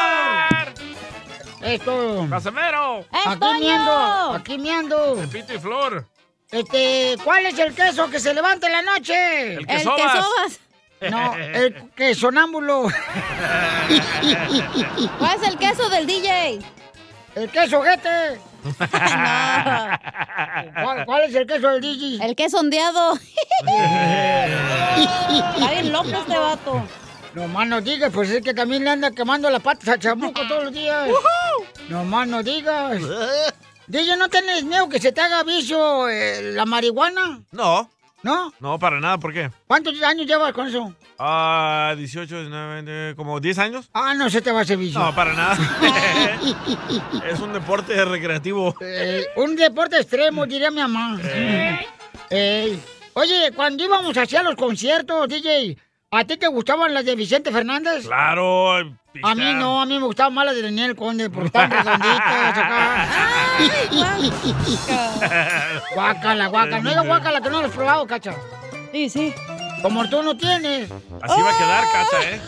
[1.66, 2.26] Esto.
[2.30, 3.04] ¡Casemiro!
[3.10, 3.58] Aquí Toño!
[3.58, 5.16] miando, aquí miando.
[5.32, 6.06] Pito y Flor.
[6.50, 9.54] Este, ¿cuál es el queso que se levanta en la noche?
[9.54, 10.60] El El que que sobas.
[11.10, 12.84] No, el que sonámbulo.
[15.18, 16.60] ¿Cuál es el queso del DJ?
[17.34, 18.40] El queso jete.
[18.64, 18.72] No,
[20.82, 22.24] ¿Cuál, cuál es el queso del DJ?
[22.24, 23.14] el queso ondeado.
[23.16, 23.20] Está
[25.72, 26.82] bien loco este vato.
[27.34, 30.40] No más no digas, pues es que también le anda quemando las patas a chamuco
[30.48, 31.06] todos los días.
[31.89, 33.01] No más no digas.
[33.87, 37.41] DJ, ¿no tienes miedo que se te haga vicio eh, la marihuana?
[37.53, 37.89] No.
[38.22, 38.53] ¿No?
[38.59, 39.53] No, para nada, ¿por qué?
[39.68, 40.93] ¿Cuántos años llevas con eso?
[41.16, 43.89] Ah, 18, 19, eh, como 10 años.
[43.93, 44.99] Ah, no se te va a hacer vicio.
[44.99, 45.57] No, para nada.
[47.30, 48.74] es un deporte recreativo.
[48.80, 51.20] Eh, un deporte extremo, diría mi mamá.
[53.12, 55.78] Oye, cuando íbamos hacia los conciertos, DJ,
[56.11, 58.07] ¿a ti te gustaban las de Vicente Fernández?
[58.07, 58.78] Claro.
[59.22, 62.59] A mí no, a mí me gustaban más las de Daniel Conde, porque están redonditas
[62.59, 63.09] acá.
[65.94, 66.80] guácala, guácala.
[66.80, 68.34] No diga guácala, que no lo has probado, cacha.
[68.92, 69.34] Sí, sí.
[69.82, 70.90] Como tú no tienes.
[71.22, 72.40] Así va a quedar, Cacha, ¿eh?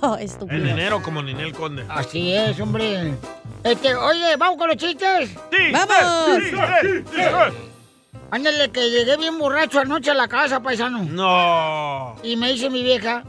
[0.00, 0.58] Oh, estúpido.
[0.60, 1.84] En enero, como Ninel Conde.
[1.88, 3.14] Así es, hombre.
[3.62, 5.30] Este, oye, ¿vamos con los chistes?
[5.30, 6.42] Sí, ¡Vamos!
[6.42, 7.22] sí, sí, sí.
[8.32, 11.04] Ándale, que llegué bien borracho anoche a la casa, paisano.
[11.04, 12.16] No.
[12.22, 13.22] Y me dice mi vieja,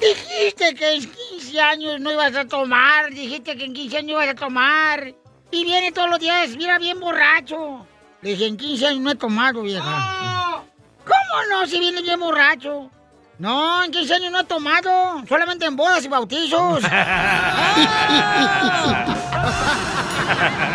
[0.00, 4.28] dijiste que en 15 años no ibas a tomar, dijiste que en 15 años ibas
[4.28, 5.12] a tomar.
[5.50, 7.84] Y viene todos los días, mira, bien borracho.
[8.22, 10.62] Le dije, en 15 años no he tomado, vieja.
[11.04, 12.92] ¿Cómo no, si viene bien borracho?
[13.40, 16.80] No, en 15 años no he tomado, solamente en bodas y bautizos.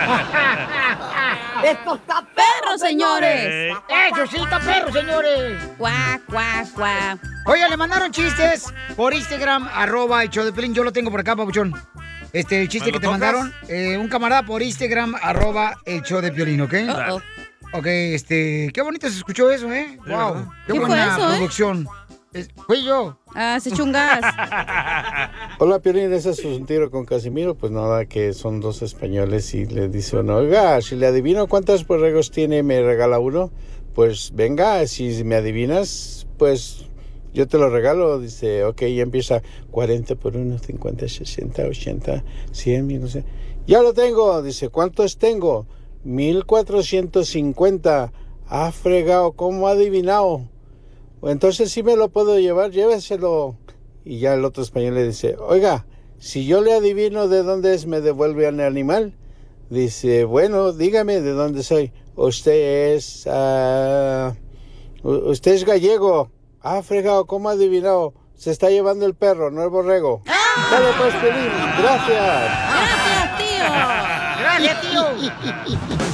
[1.64, 3.76] ¡Esto está perro, señores!
[4.12, 5.62] ¡Eso sí está perro, señores!
[5.78, 7.18] ¡Cuá, cuá, cuá!
[7.46, 10.74] Oiga, le mandaron chistes por Instagram, arroba el show de Pelín.
[10.74, 11.74] Yo lo tengo por acá, papuchón.
[12.34, 13.20] Este, el chiste ¿Me que te tocas?
[13.20, 16.74] mandaron, eh, un camarada por Instagram, arroba el show de Piolín, ¿ok?
[16.90, 17.22] Uh-oh.
[17.76, 19.98] Ok, este, qué bonito se escuchó eso, ¿eh?
[20.08, 21.20] wow, qué ¿Qué fue buena eh?
[21.38, 21.88] producción.
[22.34, 23.20] Es- fui yo.
[23.36, 24.22] Ah, se echó un gas.
[25.60, 27.56] Hola, Piolín, ese es un tiro con Casimiro.
[27.56, 31.88] Pues nada, que son dos españoles y le dice uno, oiga, si le adivino cuántos
[31.88, 33.52] borregos tiene, me regala uno.
[33.96, 36.86] Pues venga, si me adivinas, pues
[37.34, 38.20] yo te lo regalo.
[38.20, 43.26] Dice, ok, y empieza 40 por 1, 50, 60, 80, 100, mil, no sé.
[43.66, 44.44] Ya lo tengo.
[44.44, 45.66] Dice, ¿cuántos tengo?
[46.04, 48.14] 1450.
[48.46, 50.50] Ha fregado, ¿cómo ha adivinado?
[51.30, 53.56] Entonces sí me lo puedo llevar, lléveselo.
[54.06, 55.86] Y ya el otro español le dice, oiga,
[56.20, 59.14] si yo le adivino de dónde es, ¿me devuelve al animal?
[59.70, 61.92] Dice, bueno, dígame de dónde soy.
[62.16, 63.28] Usted es...
[63.32, 64.34] ah,
[65.04, 66.30] u- usted es gallego.
[66.62, 68.14] Ah, fregado, ¿cómo ha adivinado?
[68.36, 70.22] Se está llevando el perro, no el borrego.
[70.72, 71.14] Dale pues,
[71.80, 72.52] gracias.
[72.70, 73.64] ¡Gracias, tío!
[74.40, 76.08] Gracias, tío.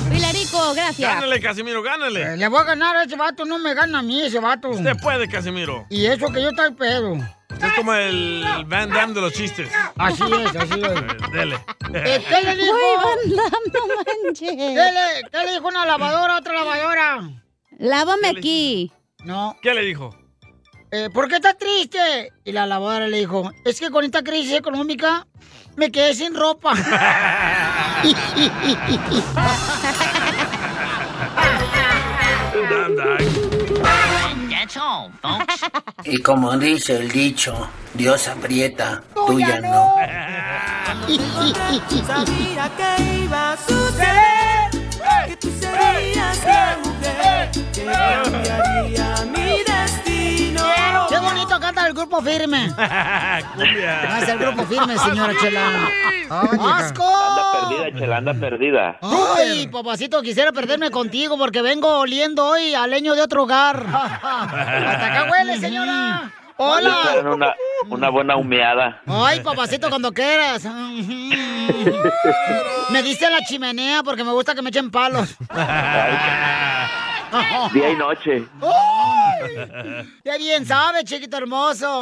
[0.90, 1.14] Gracias.
[1.16, 2.38] Gánale, Casimiro, Eh, gánale.
[2.38, 4.70] Le voy a ganar a ese vato, no me gana a mí ese vato.
[4.70, 5.86] Usted puede, Casimiro.
[5.90, 7.14] Y eso que yo estoy pedo.
[7.14, 9.70] Usted es como el Van Damme de los chistes.
[9.98, 10.88] Así es, así es.
[10.88, 11.56] Eh, Dele.
[11.94, 12.74] Eh, ¿Qué le dijo?
[12.74, 13.88] Uy, Van Damme, no
[14.24, 14.50] manches.
[14.50, 17.30] ¿Qué le, qué le dijo una lavadora a otra lavadora?
[17.78, 18.92] Lávame aquí.
[19.24, 19.56] No.
[19.62, 20.16] ¿Qué le dijo?
[20.92, 22.32] Eh, ¿Por qué estás triste?
[22.46, 25.28] Y la lavadora le dijo, es que con esta crisis económica
[25.76, 26.74] me quedé sin ropa.
[36.04, 39.96] Y como dice el dicho, Dios aprieta, tuya no.
[42.06, 44.70] Sabía que iba a suceder,
[45.40, 49.46] tú serías la mujer que cambiaría mi destino.
[49.46, 49.49] ¡Qué
[51.80, 52.68] canta el grupo firme!
[53.56, 54.02] Cumbia.
[54.10, 55.90] No es el grupo firme, señora Chela.
[56.30, 57.08] ¡Asco!
[57.08, 58.98] Anda perdida, chela, anda perdida.
[59.02, 63.86] Ay, papacito, quisiera perderme contigo porque vengo oliendo hoy a leño de otro hogar.
[63.94, 66.32] Hasta acá huele, señora.
[66.58, 66.98] Hola.
[67.34, 67.56] Una,
[67.90, 69.02] una buena humeada.
[69.08, 70.66] Ay, papacito, cuando quieras.
[72.90, 75.36] Me diste la chimenea porque me gusta que me echen palos.
[77.74, 78.44] Día y noche.
[80.24, 82.02] Qué bien sabe, chiquito hermoso.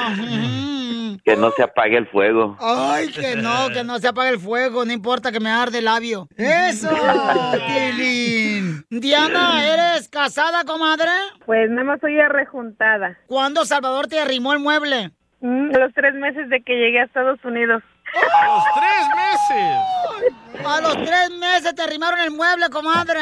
[1.24, 2.58] Que no se apague el fuego.
[2.60, 5.86] Ay, que no, que no se apague el fuego, no importa que me arde el
[5.86, 6.28] labio.
[6.38, 6.90] ¡Eso!
[7.68, 8.86] Tilín!
[8.90, 11.12] Diana, ¿eres casada, comadre?
[11.46, 13.18] Pues nada más soy rejuntada.
[13.28, 15.12] ¿Cuándo Salvador te arrimó el mueble?
[15.42, 17.84] Mm, los tres meses de que llegué a Estados Unidos.
[18.14, 20.66] ¡A los tres meses!
[20.66, 23.20] A los tres meses te arrimaron el mueble, comadre.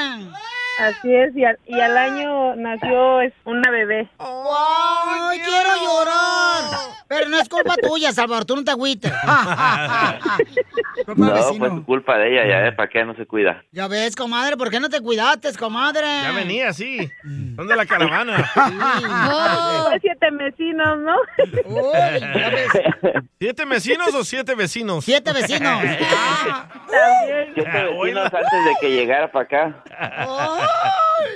[0.78, 4.10] Así es, y al, y al año nació una bebé.
[4.20, 6.95] ¡Ay, quiero llorar!
[7.08, 9.12] Pero no es culpa tuya, Salvador, tú no te agüites.
[11.16, 13.64] No, fue su culpa de ella, ya ves, ¿para qué no se cuida?
[13.72, 16.02] Ya ves, comadre, ¿por qué no te cuidaste, comadre?
[16.24, 17.12] Ya venía, sí.
[17.24, 18.38] ¿Dónde la caravana?
[18.54, 21.16] Fue siete vecinos, ¿no?
[21.66, 22.70] Uy, ya ves.
[23.40, 25.04] ¿Siete vecinos o siete vecinos?
[25.04, 25.82] Siete vecinos.
[25.82, 25.98] También.
[27.54, 29.84] Siete vecinos antes de que llegara para acá.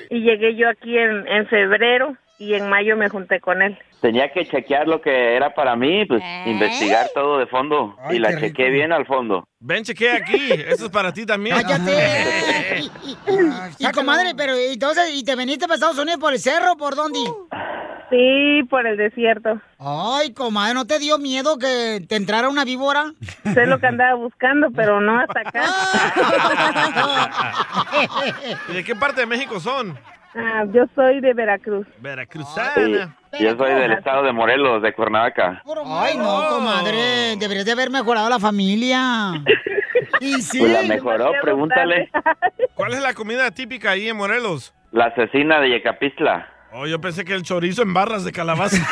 [0.09, 3.77] Y llegué yo aquí en, en febrero y en mayo me junté con él.
[4.01, 7.97] Tenía que chequear lo que era para mí, pues investigar todo de fondo.
[8.09, 9.45] y la chequeé bien al fondo.
[9.59, 10.53] Ven, chequea aquí.
[10.53, 11.57] Esto es para ti también.
[11.61, 12.89] Cállate.
[13.79, 16.75] Y comadre, pero entonces, ¿y te veniste para Estados Unidos por el cerro?
[16.77, 17.19] ¿Por dónde?
[18.09, 19.59] Sí, por el desierto.
[19.77, 23.13] Ay, comadre, ¿no te dio miedo que te entrara una víbora?
[23.53, 25.63] Sé lo que andaba buscando, pero no hasta acá.
[28.69, 29.97] ¿Y de qué parte de México son?
[30.35, 31.87] Ah, yo soy de Veracruz.
[31.99, 33.15] Veracruzana.
[33.39, 35.61] Yo soy del estado de Morelos, de Cuernavaca.
[35.85, 39.33] Ay, no, comadre, deberías de haber mejorado la familia.
[40.21, 40.59] Y sí.
[40.59, 42.09] Pues la mejoró, pregúntale.
[42.73, 44.73] ¿Cuál es la comida típica ahí en Morelos?
[44.91, 46.47] La asesina de Yecapistla.
[46.71, 48.77] Oh, yo pensé que el chorizo en barras de calabaza.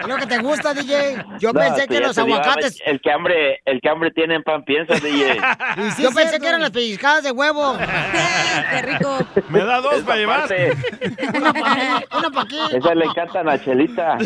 [0.00, 1.24] Es lo que te gusta, DJ.
[1.40, 2.78] Yo No, pensé que los digo, aguacates...
[2.86, 5.38] El que hambre, el que hambre tiene en pan piensa, DJ.
[5.98, 7.76] Yo pensé que eran las pellizcadas de huevo.
[8.70, 9.18] Qué rico.
[9.50, 10.40] Me da dos Esa para llevar.
[10.40, 10.72] parte,
[11.36, 12.58] Una para una pa' aquí.
[12.72, 14.16] Esa le encanta a Chelita.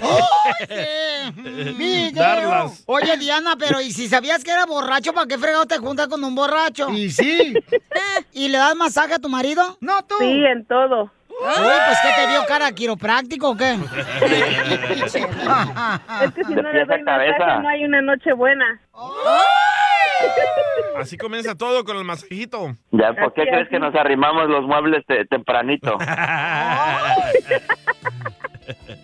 [1.76, 2.22] Video.
[2.22, 2.84] Darlas.
[2.86, 6.22] Oye, Diana, pero ¿y si sabías que era borracho, para qué fregado te juntas con
[6.22, 6.88] un borracho?
[6.90, 7.52] Y sí.
[8.32, 9.76] ¿Y le das masaje a tu marido?
[9.80, 10.14] No, tú.
[10.20, 11.10] Sí, en todo.
[11.28, 13.74] Uy, pues ¿qué te vio cara quiropráctico o qué?
[15.04, 15.12] Es
[16.32, 18.80] que si no le doy masaje, no hay una noche buena.
[20.96, 22.76] Así comienza todo con el masajito.
[22.92, 23.70] Ya, ¿por qué Así, crees así.
[23.70, 25.98] que nos arrimamos los muebles te- tempranito?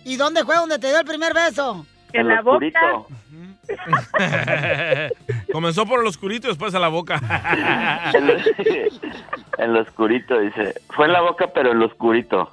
[0.05, 1.85] ¿Y dónde fue donde te dio el primer beso?
[2.13, 3.07] En lo oscurito.
[5.51, 7.19] Comenzó por el oscurito y después a la boca.
[8.13, 8.33] En lo,
[9.57, 10.75] en lo oscurito, dice.
[10.89, 12.51] Fue en la boca, pero en lo oscurito.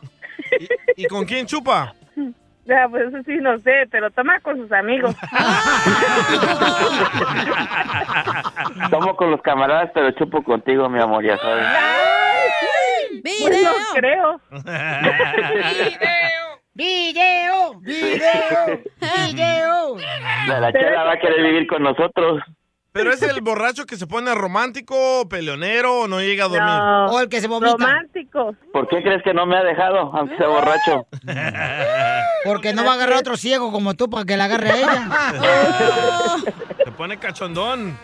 [0.96, 1.94] ¿Y con quién chupa?
[2.64, 5.14] Ya, pues eso sí no sé, pero toma con sus amigos.
[8.90, 11.66] Tomo con los camaradas, pero chupo contigo, mi amor, ya sabes.
[13.22, 14.38] Pues no creo.
[14.50, 14.68] ¡Video!
[16.78, 17.80] ¡Video!
[17.80, 18.76] ¡Video!
[20.46, 22.40] La, la chela va a querer vivir con nosotros.
[22.92, 26.68] ¿Pero es el borracho que se pone romántico, peleonero o no llega a dormir?
[26.68, 27.06] No.
[27.06, 27.72] O el que se vomita.
[27.72, 28.54] Romántico.
[28.72, 31.04] ¿Por qué crees que no me ha dejado, aunque sea borracho?
[32.44, 35.08] Porque no va a agarrar otro ciego como tú para que la agarre a ella.
[36.84, 37.98] Se pone cachondón.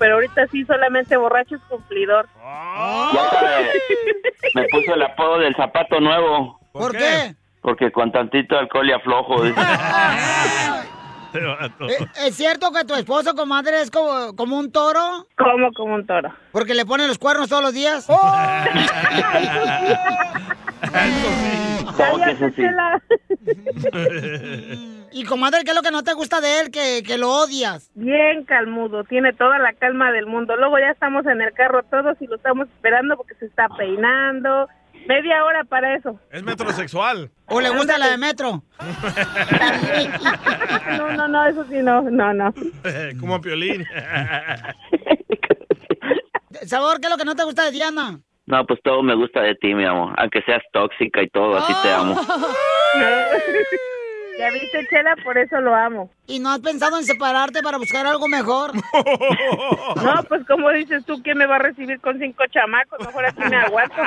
[0.00, 2.28] Pero ahorita sí, solamente borracho es cumplidor.
[2.42, 3.70] Ya sabe,
[4.56, 6.58] me puso el apodo del zapato nuevo.
[6.72, 7.36] ¿Por qué?
[7.60, 9.44] Porque con tantito alcohol y aflojo.
[11.32, 15.26] ¿Eh, ¿Es cierto que tu esposo, comadre, es como, como un toro?
[15.36, 16.32] Como como un toro.
[16.52, 18.06] ¿Porque le pone los cuernos todos los días?
[21.96, 22.64] ¿Cómo que eso sí?
[25.12, 26.70] Y comadre, ¿qué es lo que no te gusta de él?
[26.70, 27.90] Que, que lo odias.
[27.94, 30.56] Bien calmudo, tiene toda la calma del mundo.
[30.56, 34.68] Luego ya estamos en el carro todos y lo estamos esperando porque se está peinando.
[35.06, 36.18] Media hora para eso.
[36.30, 37.30] Es metrosexual.
[37.46, 38.62] ¿O le gusta la de metro?
[40.96, 42.52] No, no, no, eso sí, no, no, no.
[43.20, 43.86] Como piolín.
[46.66, 48.20] Sabor, ¿qué es lo que no te gusta de Diana?
[48.46, 50.12] No, pues todo me gusta de ti, mi amor.
[50.18, 52.20] Aunque seas tóxica y todo, así te amo.
[54.40, 56.08] Ya viste, Chela, por eso lo amo.
[56.26, 58.72] ¿Y no has pensado en separarte para buscar algo mejor?
[60.02, 62.98] No, pues como dices tú, ¿quién me va a recibir con cinco chamacos?
[63.00, 63.96] Mejor así me aguanto.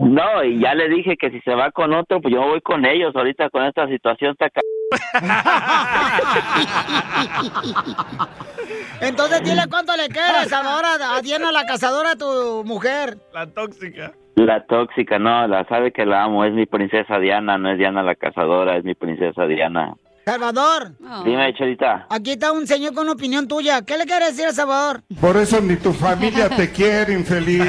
[0.00, 2.86] No, y ya le dije que si se va con otro, pues yo voy con
[2.86, 3.14] ellos.
[3.14, 4.48] Ahorita con esta situación está
[9.00, 13.18] Entonces dile cuánto le quieres ahora a Diana, la cazadora, tu mujer.
[13.32, 14.12] La tóxica.
[14.44, 16.44] La tóxica, no, la sabe que la amo.
[16.44, 19.94] Es mi princesa Diana, no es Diana la cazadora, es mi princesa Diana.
[20.24, 20.92] Salvador,
[21.24, 22.06] Dime, Chelita.
[22.10, 23.82] aquí está un señor con una opinión tuya.
[23.84, 25.00] ¿Qué le quieres decir a Salvador?
[25.20, 27.62] Por eso ni tu familia te quiere, infeliz.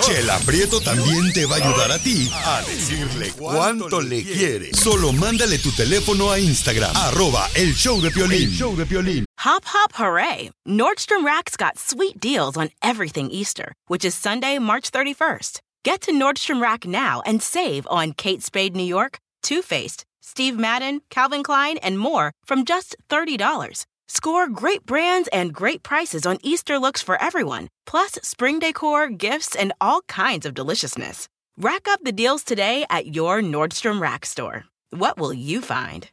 [0.00, 4.72] Chela Prieto también te va a ayudar a ti a decirle cuánto le quiere.
[4.74, 8.44] Solo mándale tu teléfono a Instagram, arroba el show de Piolín.
[8.44, 9.24] El show de Piolín.
[9.40, 10.50] Hop, hop, hooray!
[10.66, 15.60] Nordstrom Rack's got sweet deals on everything Easter, which is Sunday, March 31st.
[15.84, 20.56] Get to Nordstrom Rack now and save on Kate Spade New York, Too Faced, Steve
[20.56, 23.84] Madden, Calvin Klein, and more from just $30.
[24.14, 29.56] Score great brands and great prices on Easter looks for everyone, plus spring decor, gifts,
[29.56, 31.30] and all kinds of deliciousness.
[31.56, 34.66] Rack up the deals today at your Nordstrom Rack store.
[34.90, 36.10] What will you find?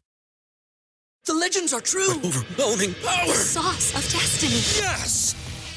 [1.26, 2.14] The legends are true.
[2.24, 3.28] overwhelming power!
[3.28, 4.62] The sauce of destiny.
[4.82, 5.36] Yes!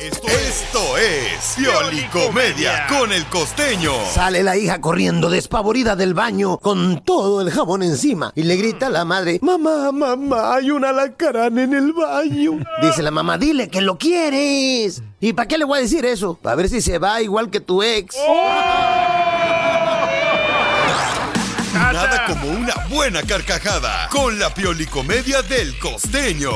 [0.00, 3.92] Esto es Piolicomedia con el costeño.
[4.12, 8.86] Sale la hija corriendo despavorida del baño con todo el jabón encima y le grita
[8.86, 12.64] a la madre, mamá, mamá, hay un alacrán en el baño.
[12.80, 15.02] Dice la mamá, dile que lo quieres.
[15.20, 16.34] ¿Y para qué le voy a decir eso?
[16.34, 18.16] Para ver si se va igual que tu ex.
[21.74, 26.52] Nada como una buena carcajada con la Piolicomedia del costeño.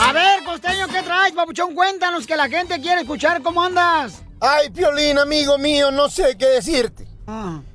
[0.00, 1.74] A ver, costeño, ¿qué traes, papuchón?
[1.74, 4.22] Cuéntanos que la gente quiere escuchar cómo andas.
[4.40, 7.06] Ay, Piolín, amigo mío, no sé qué decirte.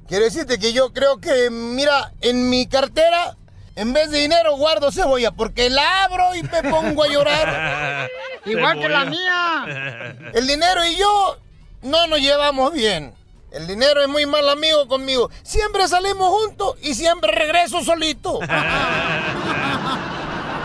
[0.07, 3.36] Quiero decirte que yo creo que, mira, en mi cartera,
[3.76, 8.09] en vez de dinero, guardo cebolla, porque la abro y me pongo a llorar.
[8.45, 10.15] Igual que la mía.
[10.34, 11.38] El dinero y yo
[11.82, 13.13] no nos llevamos bien.
[13.51, 15.30] El dinero es muy mal amigo conmigo.
[15.43, 18.39] Siempre salimos juntos y siempre regreso solito.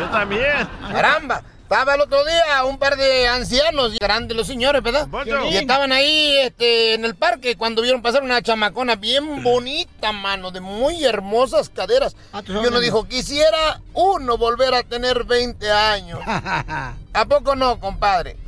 [0.09, 0.69] Yo también.
[0.93, 1.43] Caramba.
[1.63, 5.07] Estaba el otro día un par de ancianos, grandes los señores, ¿verdad?
[5.51, 10.51] Y estaban ahí este, en el parque cuando vieron pasar una chamacona bien bonita, mano,
[10.51, 12.17] de muy hermosas caderas.
[12.47, 16.21] Y uno dijo, quisiera uno volver a tener 20 años.
[16.27, 18.39] ¿A poco no, compadre?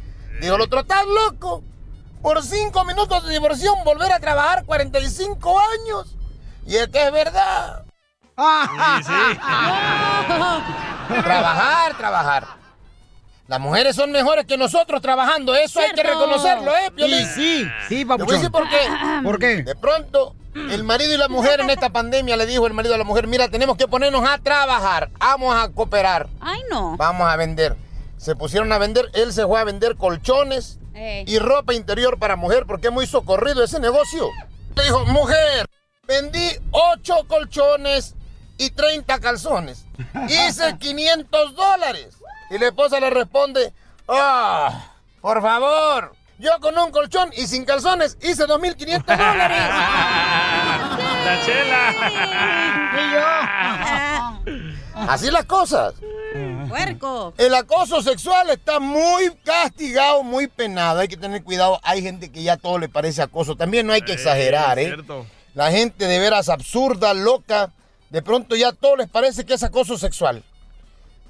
[0.41, 1.63] Dijo el otro, ¿estás loco?
[2.23, 6.17] Por cinco minutos de diversión volver a trabajar 45 años.
[6.67, 7.85] Y es que es verdad.
[11.23, 12.47] trabajar, trabajar.
[13.49, 17.27] Las mujeres son mejores que nosotros trabajando, eso hay que reconocerlo, ¿eh, Piolín?
[17.27, 18.37] Sí, sí, sí, Te voy a papuchón.
[18.37, 18.79] decir por qué.
[19.25, 19.63] ¿Por qué?
[19.65, 22.99] De pronto, el marido y la mujer en esta pandemia le dijo el marido a
[22.99, 26.29] la mujer, mira, tenemos que ponernos a trabajar, vamos a cooperar.
[26.41, 26.97] Ay, no.
[26.97, 27.77] Vamos a vender.
[28.19, 31.25] Se pusieron a vender, él se fue a vender colchones Ey.
[31.27, 34.29] y ropa interior para mujer porque es muy socorrido ese negocio.
[34.77, 35.67] Le dijo, mujer,
[36.07, 38.15] vendí 8 colchones
[38.61, 39.85] y 30 calzones.
[40.29, 42.09] Hice 500 dólares.
[42.51, 43.73] Y la esposa le responde,
[44.07, 44.93] ah,
[45.23, 49.59] por favor, yo con un colchón y sin calzones hice 2.500 dólares.
[51.25, 51.95] La chela.
[55.09, 55.95] Así las cosas.
[56.69, 57.33] Puerco.
[57.39, 61.01] El acoso sexual está muy castigado, muy penado.
[61.01, 61.81] Hay que tener cuidado.
[61.83, 63.57] Hay gente que ya todo le parece acoso.
[63.57, 64.97] También no hay que exagerar, es ¿eh?
[65.55, 67.71] La gente de veras absurda, loca.
[68.11, 70.43] De pronto ya todo les parece que es acoso sexual.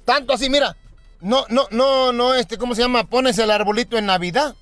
[0.05, 0.75] Tanto así, mira.
[1.21, 3.03] No, no, no, no, este, ¿cómo se llama?
[3.03, 4.55] Pones el arbolito en Navidad.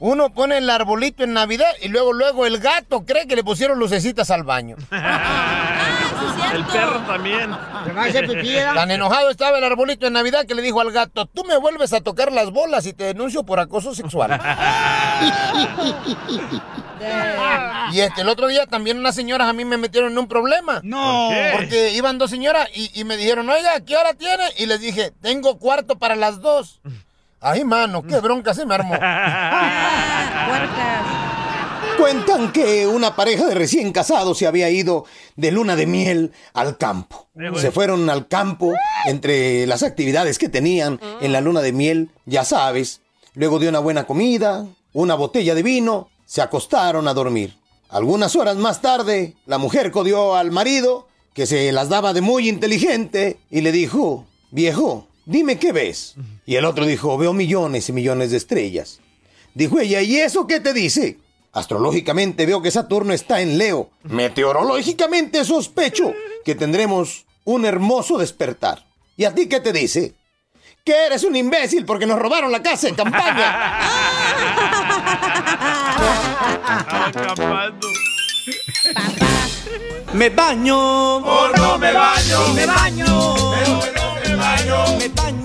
[0.00, 3.78] Uno pone el arbolito en Navidad y luego, luego el gato cree que le pusieron
[3.78, 4.76] lucecitas al baño.
[6.54, 7.50] El perro también.
[8.74, 11.92] Tan enojado estaba el arbolito en Navidad que le dijo al gato, tú me vuelves
[11.92, 14.30] a tocar las bolas y te denuncio por acoso sexual.
[17.92, 20.80] y este, el otro día también unas señoras a mí me metieron en un problema.
[20.82, 21.28] No.
[21.28, 21.52] ¿Por qué?
[21.56, 24.44] Porque iban dos señoras y, y me dijeron, oiga, ¿qué hora tiene?
[24.58, 26.80] Y les dije, tengo cuarto para las dos.
[27.44, 28.94] Ay, mano, qué bronca se me armó.
[32.02, 35.04] Cuentan que una pareja de recién casados se había ido
[35.36, 37.28] de luna de miel al campo.
[37.60, 38.74] Se fueron al campo
[39.06, 43.02] entre las actividades que tenían en la luna de miel, ya sabes.
[43.34, 47.56] Luego de una buena comida, una botella de vino, se acostaron a dormir.
[47.88, 52.48] Algunas horas más tarde, la mujer codió al marido, que se las daba de muy
[52.48, 56.16] inteligente, y le dijo, viejo, dime qué ves.
[56.46, 58.98] Y el otro dijo, veo millones y millones de estrellas.
[59.54, 61.21] Dijo ella, ¿y eso qué te dice?
[61.52, 63.90] Astrológicamente veo que Saturno está en Leo.
[64.04, 68.86] Meteorológicamente sospecho que tendremos un hermoso despertar.
[69.16, 70.14] ¿Y a ti qué te dice?
[70.84, 73.78] Que eres un imbécil porque nos robaron la casa en campaña.
[80.12, 81.22] Me baño.
[81.24, 82.48] Por no me baño.
[82.54, 83.34] Me baño.
[84.20, 84.98] me baño.
[84.98, 85.41] Me baño.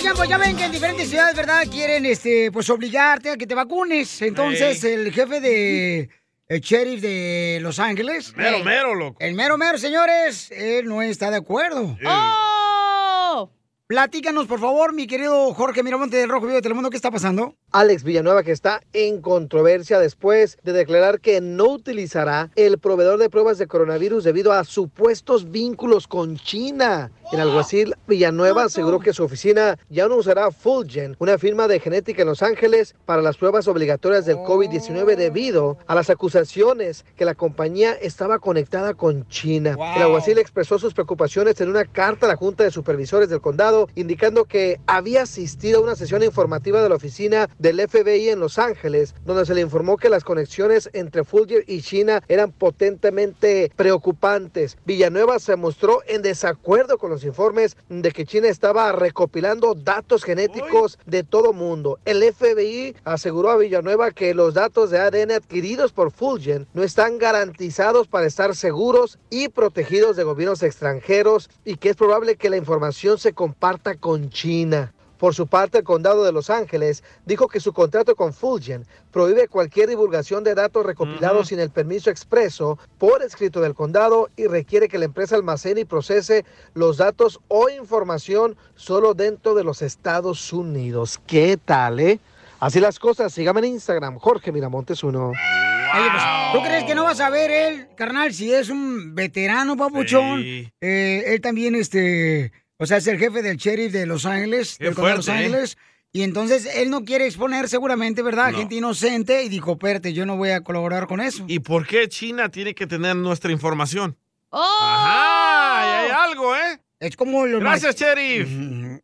[0.00, 1.62] Oigan, pues ya ven que en diferentes ciudades, ¿verdad?
[1.70, 4.22] Quieren, este, pues obligarte a que te vacunes.
[4.22, 6.08] Entonces, el jefe de...
[6.48, 8.32] El sheriff de Los Ángeles.
[8.34, 9.18] Mero, eh, mero, loco.
[9.20, 11.98] El mero mero, señores, él no está de acuerdo.
[12.06, 13.50] ¡Oh!
[13.88, 17.56] Platícanos, por favor, mi querido Jorge Miramonte del Rojo Vivo de Telemundo, ¿qué está pasando?
[17.72, 23.28] Alex Villanueva que está en controversia después de declarar que no utilizará el proveedor de
[23.28, 27.10] pruebas de coronavirus debido a supuestos vínculos con China.
[27.32, 32.22] El alguacil Villanueva aseguró que su oficina ya no usará Fulgen, una firma de genética
[32.22, 37.36] en Los Ángeles, para las pruebas obligatorias del COVID-19 debido a las acusaciones que la
[37.36, 39.76] compañía estaba conectada con China.
[39.94, 43.88] El alguacil expresó sus preocupaciones en una carta a la Junta de Supervisores del Condado,
[43.94, 48.58] indicando que había asistido a una sesión informativa de la oficina del FBI en Los
[48.58, 54.76] Ángeles, donde se le informó que las conexiones entre Fulger y China eran potentemente preocupantes.
[54.84, 60.98] Villanueva se mostró en desacuerdo con los informes de que China estaba recopilando datos genéticos
[61.06, 61.98] de todo mundo.
[62.04, 67.18] El FBI aseguró a Villanueva que los datos de ADN adquiridos por Fulgen no están
[67.18, 72.56] garantizados para estar seguros y protegidos de gobiernos extranjeros y que es probable que la
[72.56, 74.92] información se comparta con China.
[75.20, 79.48] Por su parte, el condado de Los Ángeles dijo que su contrato con Fulgen prohíbe
[79.48, 84.88] cualquier divulgación de datos recopilados sin el permiso expreso por escrito del condado y requiere
[84.88, 90.54] que la empresa almacene y procese los datos o información solo dentro de los Estados
[90.54, 91.20] Unidos.
[91.26, 92.18] ¿Qué tal, eh?
[92.58, 95.28] Así las cosas, sígame en Instagram, Jorge Miramontes uno.
[95.28, 96.22] Oye, pues,
[96.54, 100.40] ¿tú crees que no vas a ver él, carnal, si es un veterano, papuchón?
[100.40, 100.72] Sí.
[100.80, 104.86] Eh, él también, este, o sea, es el jefe del sheriff de Los Ángeles, Qué
[104.86, 105.46] del condado de Los fuerte, ¿eh?
[105.46, 105.78] Ángeles.
[106.12, 108.52] Y entonces él no quiere exponer seguramente, ¿verdad?
[108.52, 108.58] No.
[108.58, 111.44] Gente inocente y dijo, espérate, yo no voy a colaborar con eso.
[111.46, 114.16] ¿Y por qué China tiene que tener nuestra información?
[114.48, 114.78] ¡Oh!
[114.82, 116.80] Ajá, ahí hay algo, ¿eh?
[116.98, 118.48] Es como lo Gracias, sheriff.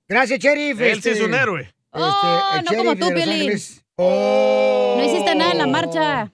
[0.08, 0.80] Gracias, sheriff.
[0.80, 1.70] Él sí es este, un héroe.
[1.90, 3.52] Oh, el no como tú, Piolín.
[3.96, 4.96] Oh.
[4.98, 6.32] No hiciste nada en la marcha.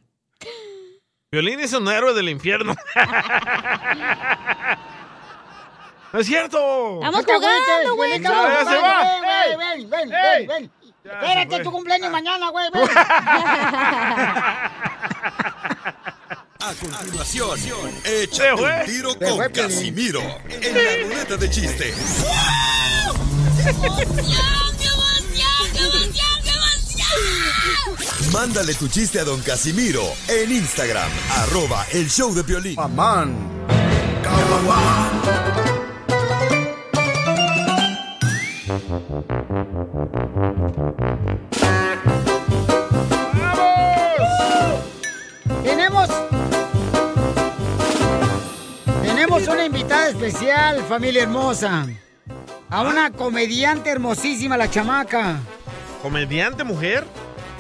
[1.33, 2.77] Violín es un héroe del infierno.
[6.13, 6.95] ¡No es cierto!
[6.97, 8.11] Estamos No te agüites, jugando, güey.
[8.11, 8.87] Piolín, Ya, estamos ya se jugando.
[8.87, 9.03] va.
[9.03, 10.73] Ven, ven, ven, ven, ven.
[11.05, 12.83] Espérate, tu cumpleaños mañana, güey, ven.
[16.65, 17.59] A continuación,
[18.05, 19.51] échate un tiro con.
[19.53, 21.95] Casimiro en la ruleta de chistes.
[28.33, 31.11] Mándale tu chiste a don Casimiro en Instagram,
[31.43, 32.77] arroba el show de violín.
[45.63, 46.09] Tenemos.
[49.03, 51.87] Tenemos una invitada especial, familia hermosa.
[52.71, 55.37] A una comediante hermosísima, la chamaca.
[56.01, 57.05] ¿Comediante mujer?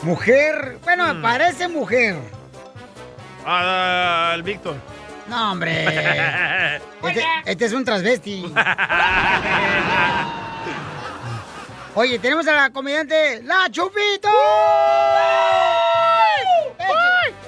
[0.02, 1.22] Mujer, bueno, Mm.
[1.22, 2.16] parece mujer.
[3.46, 4.76] Ah, el Víctor.
[5.28, 6.80] No, hombre.
[7.02, 8.44] Este, este es un transvesti.
[11.94, 14.28] Oye, tenemos a la comediante La Chupito.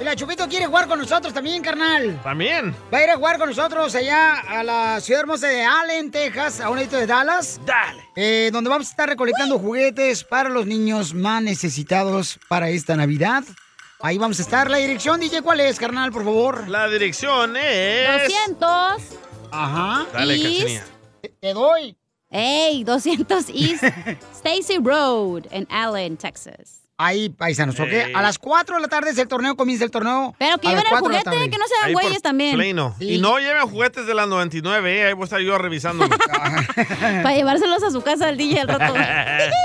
[0.00, 2.20] Y La Chupito quiere jugar con nosotros también, carnal.
[2.22, 2.74] También.
[2.92, 6.60] Va a ir a jugar con nosotros allá a la ciudad hermosa de Allen, Texas,
[6.60, 7.60] a un ladito de Dallas.
[7.64, 8.02] Dale.
[8.16, 13.44] eh, donde vamos a estar recolectando juguetes para los niños más necesitados para esta Navidad.
[14.00, 14.68] Ahí vamos a estar.
[14.68, 16.68] La dirección, DJ, ¿cuál es, carnal, por favor?
[16.68, 18.22] La dirección es...
[18.28, 19.02] 200
[19.52, 20.04] Ajá.
[20.12, 20.44] Dale, East.
[20.58, 20.84] Cachanilla.
[21.40, 21.96] Te doy.
[22.36, 23.84] Ey, 200 East
[24.34, 26.80] Stacy Road en Allen, Texas.
[26.96, 27.86] Ahí, paisanos, ¿ok?
[27.86, 28.12] Ey.
[28.12, 30.34] A las 4 de la tarde es el torneo, comienza el torneo.
[30.36, 32.22] Pero que las lleven el 4 de la juguete, que no sean Ahí por güeyes
[32.22, 32.60] también.
[32.98, 33.14] Sí.
[33.14, 35.06] Y no lleven juguetes de la 99, ¿eh?
[35.06, 36.08] Ahí voy a estar yo revisando.
[36.98, 38.94] Para llevárselos a su casa al DJ al rato.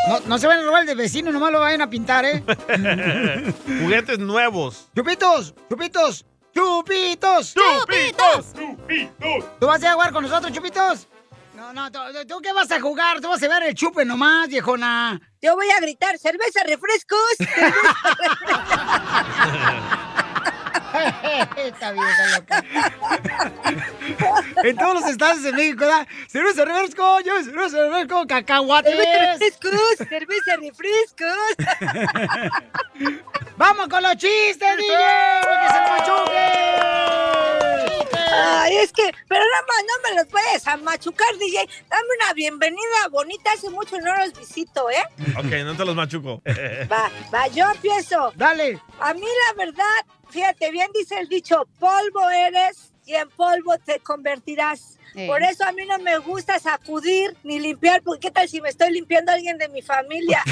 [0.10, 2.44] No, no se van a robar el de vecino, nomás lo vayan a pintar, ¿eh?
[3.82, 4.90] juguetes nuevos.
[4.96, 5.56] ¡Chupitos!
[5.70, 6.26] ¡Chupitos!
[6.54, 7.54] ¡Chupitos!
[7.56, 8.46] ¡Chupitos!
[9.60, 11.08] ¿Tú vas a ir a jugar con nosotros, Chupitos?
[11.72, 13.22] No, no, ¿tú, tú qué vas a jugar?
[13.22, 15.22] Tú vas a ver el chupe nomás, viejona.
[15.40, 17.20] Yo voy a gritar, cerveza, refrescos.
[21.58, 22.64] Esta vieja loca.
[24.64, 26.08] en todos los estados de México, ¿verdad?
[26.28, 28.96] Cerveza refresco, yo cerveza refresco, cacahuates.
[28.96, 31.56] cerveza, refrescos, cerveza, refrescos.
[33.58, 34.96] ¡Vamos con los chistes, DJ!
[35.42, 38.09] ¡Que se machuque!
[38.32, 41.68] Ay, es que, pero nada más no me los vayas a machucar, DJ.
[41.90, 45.04] Dame una bienvenida bonita, hace mucho no los visito, ¿eh?
[45.38, 46.42] Ok, no te los machuco.
[46.92, 48.32] Va, va, yo empiezo.
[48.36, 48.80] Dale.
[49.00, 54.00] A mí la verdad, fíjate, bien dice el dicho, polvo eres y en polvo te
[54.00, 54.99] convertirás.
[55.16, 55.28] Eh.
[55.28, 58.70] Por eso a mí no me gusta sacudir ni limpiar, porque qué tal si me
[58.70, 60.44] estoy limpiando a alguien de mi familia.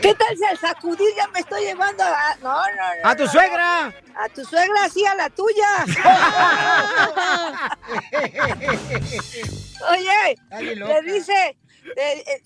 [0.00, 2.36] ¿Qué tal si al sacudir ya me estoy llevando a...
[2.42, 3.08] No, no, no.
[3.08, 3.94] ¡A tu no, suegra!
[4.16, 5.84] A tu suegra, sí, a la tuya.
[9.90, 10.36] Oye,
[10.74, 11.56] le dice,
[11.96, 12.42] eh,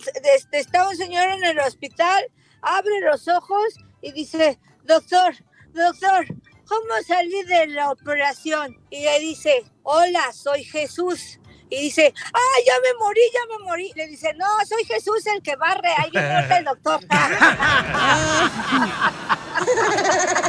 [0.53, 2.31] está un señor en el hospital,
[2.63, 5.35] abre los ojos y dice, doctor,
[5.73, 6.27] doctor,
[6.67, 8.77] ¿cómo salí de la operación?
[8.91, 11.39] Y le dice, hola, soy Jesús.
[11.69, 13.93] Y dice, ah, ya me morí, ya me morí.
[13.97, 15.89] Le dice, no, soy Jesús el que barre.
[15.99, 17.01] Ahí viene el doctor.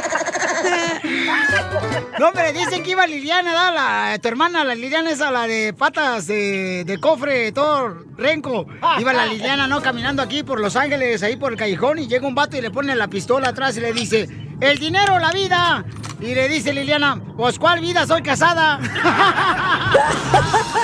[2.18, 4.18] No, hombre, dicen que iba Liliana, ¿da?
[4.18, 8.66] Tu hermana, la Liliana esa, la de patas de, de cofre, todo renco.
[8.98, 9.80] Iba la Liliana, ¿no?
[9.80, 12.70] Caminando aquí por Los Ángeles, ahí por el callejón, y llega un vato y le
[12.70, 14.28] pone la pistola atrás y le dice,
[14.60, 15.84] el dinero, la vida.
[16.20, 18.04] Y le dice Liliana, pues ¿cuál vida?
[18.06, 18.80] Soy casada.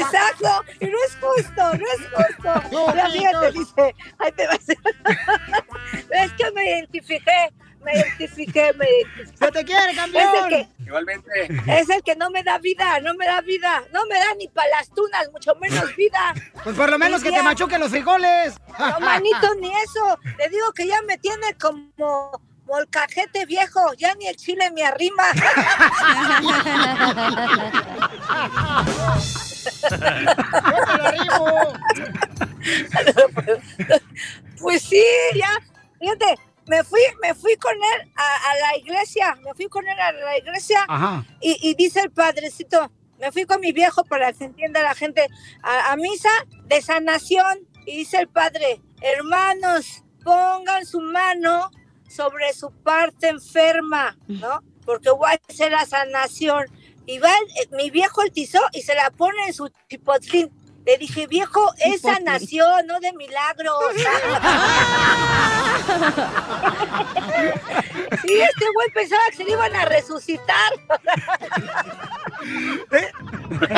[0.00, 2.62] Exacto, y no es justo, no es justo.
[2.94, 5.64] Mira, fíjate, dice, ay, te vas a...
[6.24, 7.52] Es que me identifiqué,
[7.84, 9.46] me identifiqué, me identifiqué.
[9.46, 10.34] ¡Se te quiere, campeón!
[10.34, 11.30] Es el que, Igualmente.
[11.66, 14.48] es el que no me da vida, no me da vida, no me da ni
[14.48, 16.34] para las tunas, mucho menos vida.
[16.64, 17.42] Pues por lo menos que te día.
[17.42, 18.54] machuquen los frijoles.
[18.78, 20.18] No, manito, ni eso.
[20.38, 25.24] Le digo que ya me tiene como molcajete viejo, ya ni el chile me arrima.
[34.60, 35.02] Pues sí,
[35.34, 35.48] ya.
[36.00, 39.98] Fíjate, me fui, me fui con él a, a la iglesia, me fui con él
[39.98, 41.24] a la iglesia Ajá.
[41.40, 45.26] y, y dice el padrecito, me fui con mi viejo para que entienda la gente
[45.62, 46.28] a, a misa
[46.66, 51.70] de sanación y dice el padre, hermanos, pongan su mano
[52.08, 54.62] sobre su parte enferma, ¿no?
[54.84, 56.64] Porque voy a hacer la sanación.
[57.06, 60.50] Y va eh, mi viejo el tizó y se la pone en su chipotlín.
[60.88, 62.16] Le dije, viejo, es Chipotle.
[62.16, 63.76] sanación, no de milagros.
[68.22, 70.72] sí, este güey pensaba que se le iban a resucitar.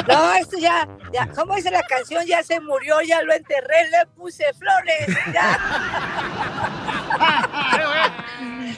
[0.07, 2.24] no, esto ya, ya, ¿cómo dice la canción?
[2.27, 5.09] Ya se murió, ya lo enterré, le puse flores.
[5.35, 5.59] ya.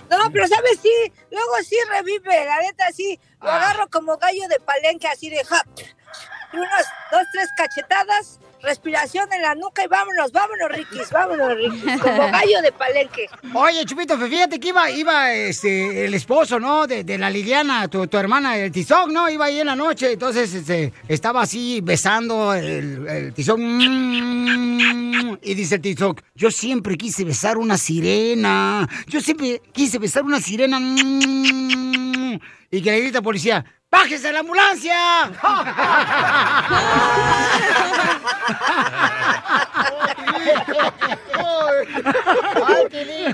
[0.09, 4.59] No, pero sabes, sí, luego sí revive, la neta sí, lo agarro como gallo de
[4.61, 6.02] palenque, así de ja, y
[6.59, 12.23] unas dos, tres cachetadas, respiración en la nuca y vámonos, vámonos, Riquis, vámonos, Riquis, como
[12.31, 13.27] gallo de palenque.
[13.55, 16.87] Oye, Chupito, fíjate que iba, iba este, el esposo, ¿no?
[16.87, 19.29] De, de la Liliana, tu, tu hermana, el Tizoc, ¿no?
[19.29, 23.59] Iba ahí en la noche, entonces este, estaba así besando el, el Tizoc.
[23.59, 28.89] mm, Y dice el Tizoc, yo siempre quise besar una sirena.
[29.09, 30.79] Yo siempre quise besar una sirena.
[30.79, 32.39] mm".
[32.71, 35.31] Y que le grita policía, ¡bájese la ambulancia!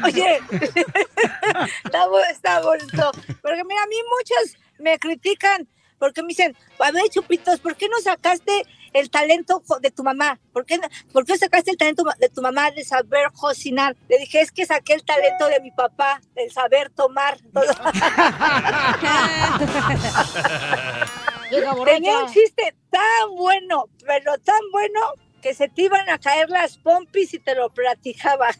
[0.04, 0.40] Oye,
[1.84, 3.10] está, está bonito.
[3.40, 5.68] Porque mira, a mí muchos me critican
[5.98, 10.38] porque me dicen, a ver, Chupitos, ¿por qué no sacaste el talento de tu mamá?
[10.52, 10.80] ¿Por qué,
[11.12, 13.96] ¿Por qué sacaste el talento de tu mamá de saber cocinar?
[14.08, 17.38] Le dije, es que saqué el talento de mi papá, del saber tomar.
[21.84, 25.00] Tenía un chiste tan bueno, pero tan bueno
[25.40, 28.48] que se te iban a caer las pompis y te lo platicaba.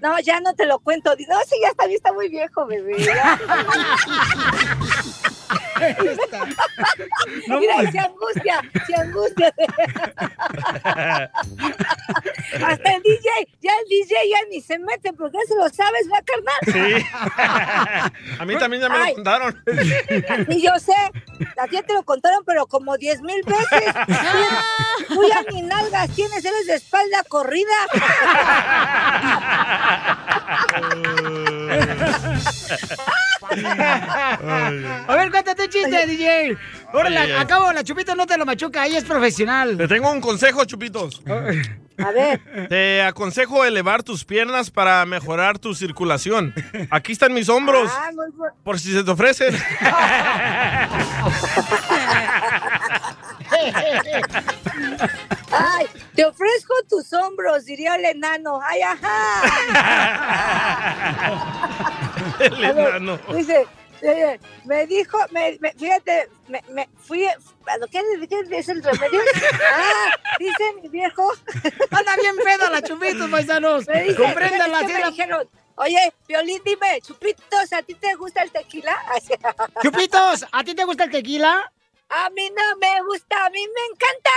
[0.00, 1.14] No, ya no te lo cuento.
[1.28, 2.96] No, sí, ya está, está muy viejo, bebé.
[5.80, 6.46] ya.
[7.48, 9.54] No, Mira, y se angustia, se angustia.
[12.66, 13.28] Hasta el DJ,
[13.60, 16.60] ya el DJ ya ni se mete porque se lo sabes, ¿va, carnal?
[16.72, 17.06] Sí.
[18.38, 19.08] A mí también ya me Ay.
[19.10, 19.62] lo contaron.
[20.48, 20.94] Y yo sé,
[21.58, 23.94] a ti te lo contaron, pero como diez mil veces.
[25.08, 27.70] Tú- Tú ya ni nalgas tienes, eres de espalda corrida.
[33.64, 36.56] A ver, cuéntate un chiste, DJ.
[36.92, 37.42] Órale, Ay, ay.
[37.42, 39.76] acabo, la Chupito no te lo machuca, ella es profesional.
[39.76, 41.22] Te tengo un consejo, Chupitos.
[41.98, 42.68] A ver.
[42.68, 46.52] Te aconsejo elevar tus piernas para mejorar tu circulación.
[46.90, 48.10] Aquí están mis hombros, Ah,
[48.62, 49.54] por si se te ofrecen.
[55.52, 58.60] Ay, te ofrezco tus hombros, diría el enano.
[58.62, 59.42] Ay, ajá.
[62.40, 63.18] El ver, enano.
[63.34, 63.66] Dice,
[64.02, 68.82] eh, me dijo, me, me- fíjate, me, me fui, ¿a lo que qué es el
[68.82, 69.20] remedio?
[69.72, 71.32] Ah, dice mi viejo.
[71.90, 73.86] Anda bien pedo la Chupitos, paisanos.
[73.88, 75.48] Me dice, Compréndanla, ¿sabes qué me la- dijeron?
[75.78, 78.96] Oye, Violín, dime, Chupitos, ¿a ti te gusta el tequila?
[79.82, 81.70] Chupitos, ¿a ti te gusta el tequila?
[82.08, 84.30] A mí no me gusta, a mí me encanta.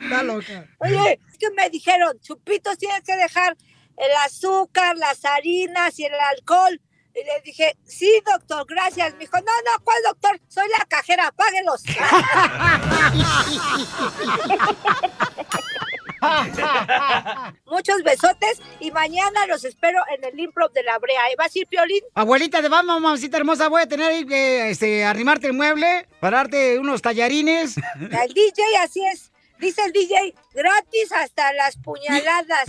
[0.00, 0.66] Está loca.
[0.78, 3.54] Oye, es que me dijeron, Chupitos, tienes que dejar
[3.96, 6.80] el azúcar, las harinas y el alcohol.
[7.14, 9.12] Y le dije, sí, doctor, gracias.
[9.14, 10.40] Me dijo, no, no, ¿cuál doctor?
[10.48, 11.82] Soy la cajera, páguelos.
[17.66, 21.32] Muchos besotes y mañana los espero en el improv de la Brea.
[21.32, 22.02] ¿Y vas a ir, Piolín?
[22.14, 23.68] Abuelita, te vamos, mamacita hermosa.
[23.68, 27.76] Voy a tener que este, arrimarte el mueble para darte unos tallarines.
[28.00, 29.32] El DJ, así es.
[29.58, 32.68] Dice el DJ, gratis hasta las puñaladas.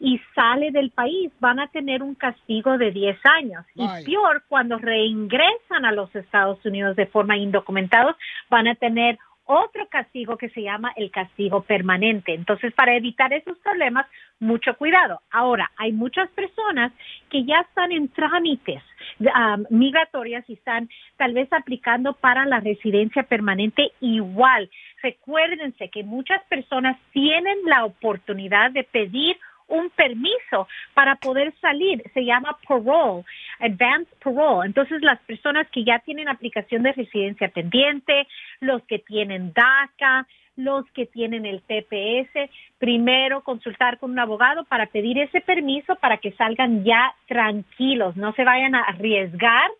[0.00, 3.64] y sale del país van a tener un castigo de 10 años.
[3.74, 8.16] Y peor, cuando reingresan a los Estados Unidos de forma indocumentados,
[8.50, 12.34] van a tener otro castigo que se llama el castigo permanente.
[12.34, 14.06] Entonces, para evitar esos problemas,
[14.40, 15.20] mucho cuidado.
[15.30, 16.92] Ahora, hay muchas personas
[17.30, 18.82] que ya están en trámites
[19.20, 24.68] um, migratorias y están tal vez aplicando para la residencia permanente igual.
[25.00, 29.36] Recuérdense que muchas personas tienen la oportunidad de pedir
[29.68, 32.02] un permiso para poder salir.
[32.14, 33.24] Se llama parole,
[33.60, 34.66] advance parole.
[34.66, 38.26] Entonces, las personas que ya tienen aplicación de residencia pendiente,
[38.60, 40.26] los que tienen DACA,
[40.56, 46.16] los que tienen el TPS, primero consultar con un abogado para pedir ese permiso para
[46.16, 49.70] que salgan ya tranquilos, no se vayan a arriesgar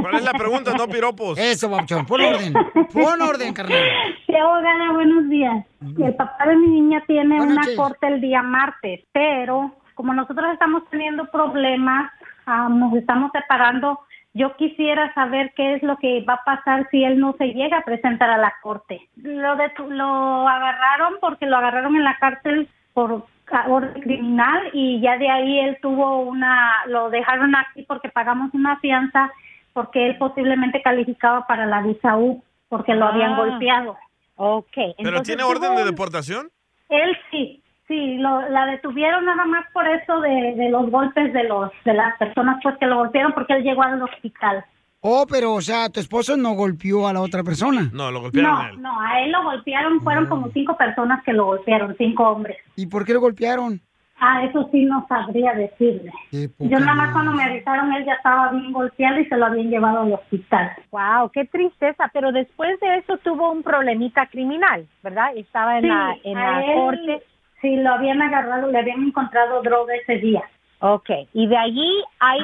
[0.00, 0.72] ¿cuál es la pregunta?
[0.76, 1.36] No piropos.
[1.38, 2.52] Eso, Bauchón, pon orden.
[2.92, 3.78] Pon orden, carnal.
[4.26, 5.66] Sí, abogada, buenos días.
[5.98, 7.76] El papá de mi niña tiene Buenas una noches.
[7.76, 12.12] corte el día martes, pero como nosotros estamos teniendo problemas,
[12.46, 13.98] ah, nos estamos separando,
[14.34, 17.78] yo quisiera saber qué es lo que va a pasar si él no se llega
[17.78, 19.08] a presentar a la corte.
[19.16, 23.26] Lo, detu- lo agarraron porque lo agarraron en la cárcel por
[23.68, 28.76] orden criminal y ya de ahí él tuvo una, lo dejaron aquí porque pagamos una
[28.78, 29.30] fianza
[29.72, 33.36] porque él posiblemente calificaba para la visa U porque lo habían Ah.
[33.36, 33.96] golpeado.
[34.36, 34.66] Ok.
[34.74, 36.48] ¿Pero entonces tiene orden de deportación?
[36.88, 41.44] Él sí, sí, lo, la detuvieron nada más por eso de, de los golpes de
[41.44, 44.64] los de las personas pues que lo golpearon porque él llegó al hospital.
[45.00, 47.88] Oh, pero, o sea, tu esposo no golpeó a la otra persona.
[47.92, 51.94] No, lo No, no, a él lo golpearon, fueron como cinco personas que lo golpearon,
[51.96, 52.56] cinco hombres.
[52.74, 53.80] ¿Y por qué lo golpearon?
[54.20, 56.10] Ah, eso sí no sabría decirle.
[56.32, 59.70] Yo nada más cuando me avisaron él ya estaba bien golpeado y se lo habían
[59.70, 60.72] llevado al hospital.
[60.90, 65.36] Wow, qué tristeza, pero después de eso tuvo un problemita criminal, ¿verdad?
[65.36, 67.22] Estaba en Sí, la en a la él, corte.
[67.60, 70.42] Sí, lo habían agarrado, le habían encontrado droga ese día.
[70.80, 71.88] Ok, y de allí
[72.18, 72.40] ahí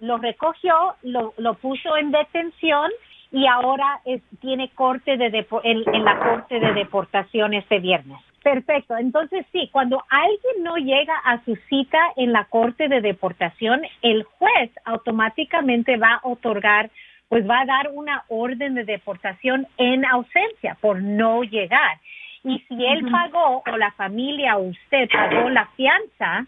[0.00, 2.90] lo recogió, lo, lo puso en detención
[3.32, 8.18] y ahora es- tiene corte de depo- en, en la corte de deportación este viernes.
[8.42, 8.96] Perfecto.
[8.96, 14.22] Entonces sí, cuando alguien no llega a su cita en la corte de deportación, el
[14.22, 16.90] juez automáticamente va a otorgar,
[17.28, 21.98] pues va a dar una orden de deportación en ausencia por no llegar.
[22.44, 26.46] Y si él pagó o la familia o usted pagó la fianza,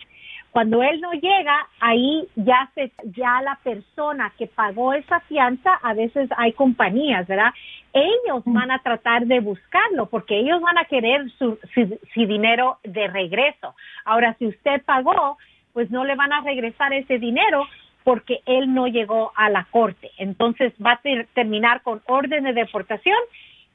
[0.51, 5.95] cuando él no llega, ahí ya se, ya la persona que pagó esa fianza, a
[5.95, 7.53] veces hay compañías, ¿verdad?
[7.93, 12.79] Ellos van a tratar de buscarlo porque ellos van a querer su, su- su dinero
[12.83, 13.75] de regreso.
[14.05, 15.37] Ahora, si usted pagó,
[15.73, 17.67] pues no le van a regresar ese dinero
[18.05, 20.11] porque él no llegó a la corte.
[20.19, 23.19] Entonces va a ter- terminar con orden de deportación